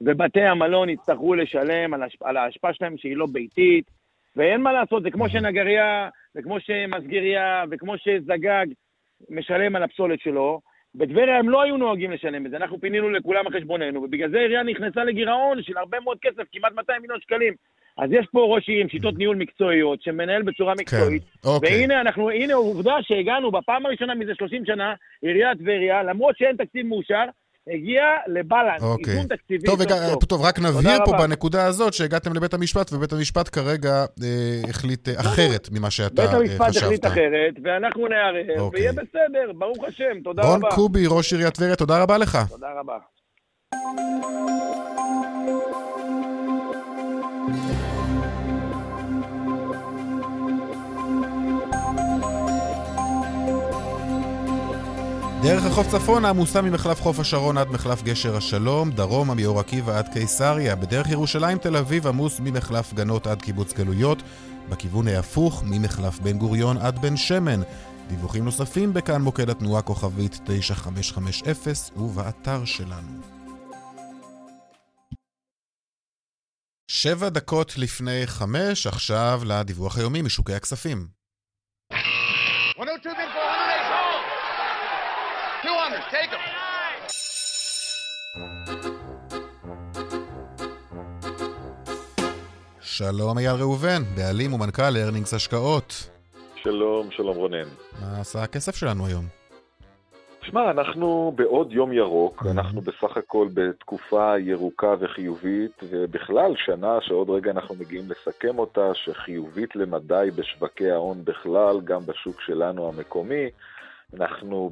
[0.00, 2.22] ובתי המלון יצטרכו לשלם על, השפ...
[2.22, 3.90] על ההשפעה שלהם שהיא לא ביתית,
[4.36, 8.66] ואין מה לעשות, זה כמו שנגריה, וכמו שמסגריה, וכמו שזגג
[9.30, 10.60] משלם על הפסולת שלו,
[10.94, 14.38] בטבריה הם לא היו נוהגים לשלם את זה, אנחנו פינינו לכולם על חשבוננו, ובגלל זה
[14.38, 17.54] העירייה נכנסה לגירעון של הרבה מאוד כסף, כמעט 200 מיליון שקלים.
[17.98, 21.22] אז יש פה ראש עיר עם שיטות ניהול מקצועיות, שמנהל בצורה מקצועית.
[21.42, 21.80] כן, אוקיי.
[21.80, 26.86] והנה, אנחנו, הנה עובדה שהגענו בפעם הראשונה מזה 30 שנה, עיריית טבריה, למרות שאין תקציב
[26.86, 27.24] מאושר,
[27.74, 29.14] הגיע לבלנס, אוקיי.
[29.14, 30.24] איזון תקציבי טוב, הגע- סוף.
[30.24, 31.26] טוב, רק נבהיר פה רבה.
[31.26, 36.34] בנקודה הזאת שהגעתם לבית המשפט, ובית המשפט כרגע אה, החליט אה, אחרת ממה שאתה בית
[36.34, 37.06] אה, המשפט החליט חשבת.
[37.12, 38.80] אחרת, ואנחנו נערער, אוקיי.
[38.80, 40.74] ויהיה בסדר, ברוך השם, תודה רון רבה.
[40.74, 42.38] קובי, ראש עיריית טבריה, תודה רבה לך.
[42.50, 42.98] תודה רבה.
[55.42, 60.08] דרך החוף צפונה עמוסה ממחלף חוף השרון עד מחלף גשר השלום, דרומה מאור עקיבא עד
[60.08, 64.22] קיסריה, בדרך ירושלים תל אביב עמוס ממחלף גנות עד קיבוץ גלויות,
[64.68, 67.60] בכיוון ההפוך ממחלף בן גוריון עד בן שמן.
[68.08, 73.41] דיווחים נוספים בכאן מוקד התנועה כוכבית 9550 ובאתר שלנו.
[77.02, 81.06] שבע דקות לפני חמש, עכשיו לדיווח היומי משוקי הכספים.
[82.78, 84.24] 102 bid for 100 ace home.
[85.64, 86.42] 200, take him.
[92.80, 96.10] שלום אייל ראובן, בעלים ומנכ"ל ארנינגס השקעות.
[96.62, 97.68] שלום, שלום רונן.
[98.00, 99.41] מה עשה הכסף שלנו היום?
[100.42, 107.50] שמע, אנחנו בעוד יום ירוק, אנחנו בסך הכל בתקופה ירוקה וחיובית, ובכלל שנה שעוד רגע
[107.50, 113.50] אנחנו מגיעים לסכם אותה, שחיובית למדי בשווקי ההון בכלל, גם בשוק שלנו המקומי.
[114.14, 114.70] אנחנו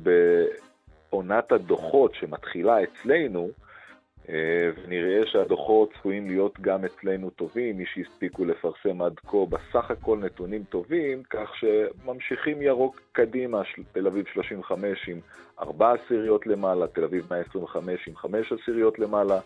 [1.11, 3.49] בעונת הדוחות שמתחילה אצלנו,
[4.77, 10.65] ונראה שהדוחות צפויים להיות גם אצלנו טובים, מי שהספיקו לפרסם עד כה בסך הכל נתונים
[10.65, 13.63] טובים, כך שממשיכים ירוק קדימה,
[13.93, 15.21] תל אביב 35 עם
[15.61, 19.41] 4 עשיריות למעלה, תל אביב 125 עם 5 עשיריות למעלה,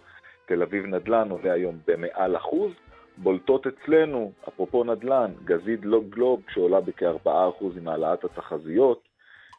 [0.47, 2.73] תל אביב נדל"ן עולה היום במעל אחוז,
[3.19, 7.29] בולטות אצלנו, אפרופו נדל"ן, גזית לוג גלוב שעולה בכ-4%
[7.81, 9.03] עם העלאת התחזיות,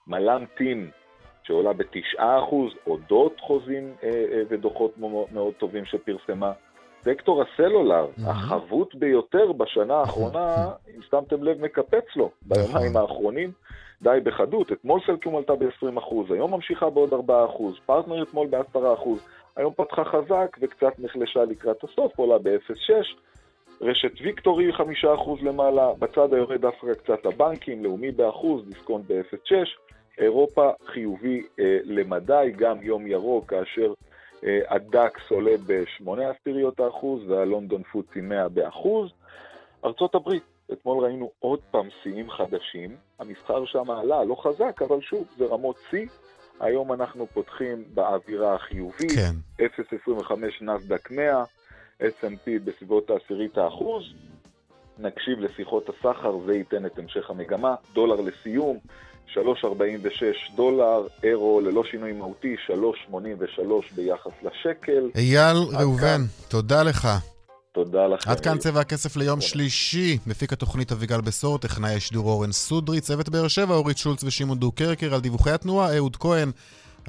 [0.07, 0.89] מל"ם טים
[1.47, 4.97] שעולה בתשעה אחוז, אודות חוזים אה, אה, ודוחות
[5.31, 6.51] מאוד, טובים שפרסמה.
[7.01, 13.51] סקטור הסלולר, החבוט ביותר בשנה האחרונה, אם שמתם לב, מקפץ לו ביומיים האחרונים,
[14.01, 14.71] די בחדות.
[14.71, 19.73] אתמול סלקום עלתה ב-20 אחוז, היום ממשיכה בעוד 4 אחוז, פרטנר אתמול ב-10 אחוז, היום
[19.73, 22.91] פתחה חזק וקצת נחלשה לקראת הסוף, עולה ב-0.6.
[23.81, 24.81] רשת ויקטורי 5%
[25.41, 29.84] למעלה, בצד היורד דווקא קצת הבנקים, לאומי באחוז, דיסקונט ב-0.6.
[30.17, 33.93] אירופה חיובי אה, למדי, גם יום ירוק, כאשר
[34.43, 39.11] אה, הדקס עולה ב-8 עשיריות האחוז והלונדון פוצי 100 באחוז.
[39.85, 40.43] ארצות הברית,
[40.73, 45.75] אתמול ראינו עוד פעם שיאים חדשים, המסחר שם עלה, לא חזק, אבל שוב, זה רמות
[45.89, 46.07] שיא.
[46.59, 49.65] היום אנחנו פותחים באווירה החיובית, כן.
[49.65, 51.43] 0.25 נסדק 100,
[52.01, 54.03] S&P בסביבות העשירית האחוז.
[54.99, 57.75] נקשיב לשיחות הסחר, זה ייתן את המשך המגמה.
[57.93, 58.77] דולר לסיום,
[59.33, 63.15] 3.46 דולר, אירו ללא שינוי מהותי, 3.83
[63.95, 65.09] ביחס לשקל.
[65.15, 66.25] אייל ראובן, כאן.
[66.47, 67.07] תודה לך.
[67.71, 68.29] תודה לכם.
[68.31, 70.17] עד כאן צבע הכסף ליום שלישי.
[70.27, 75.13] מפיק התוכנית אביגל בשור, טכנאי השידור אורן סודרי, צוות באר שבע, אורית שולץ ושמעון דוקרקר,
[75.13, 76.51] על דיווחי התנועה, אהוד כהן.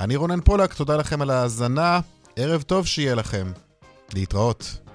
[0.00, 2.00] אני רונן פולק, תודה לכם על ההאזנה.
[2.36, 3.46] ערב טוב שיהיה לכם.
[4.14, 4.85] להתראות.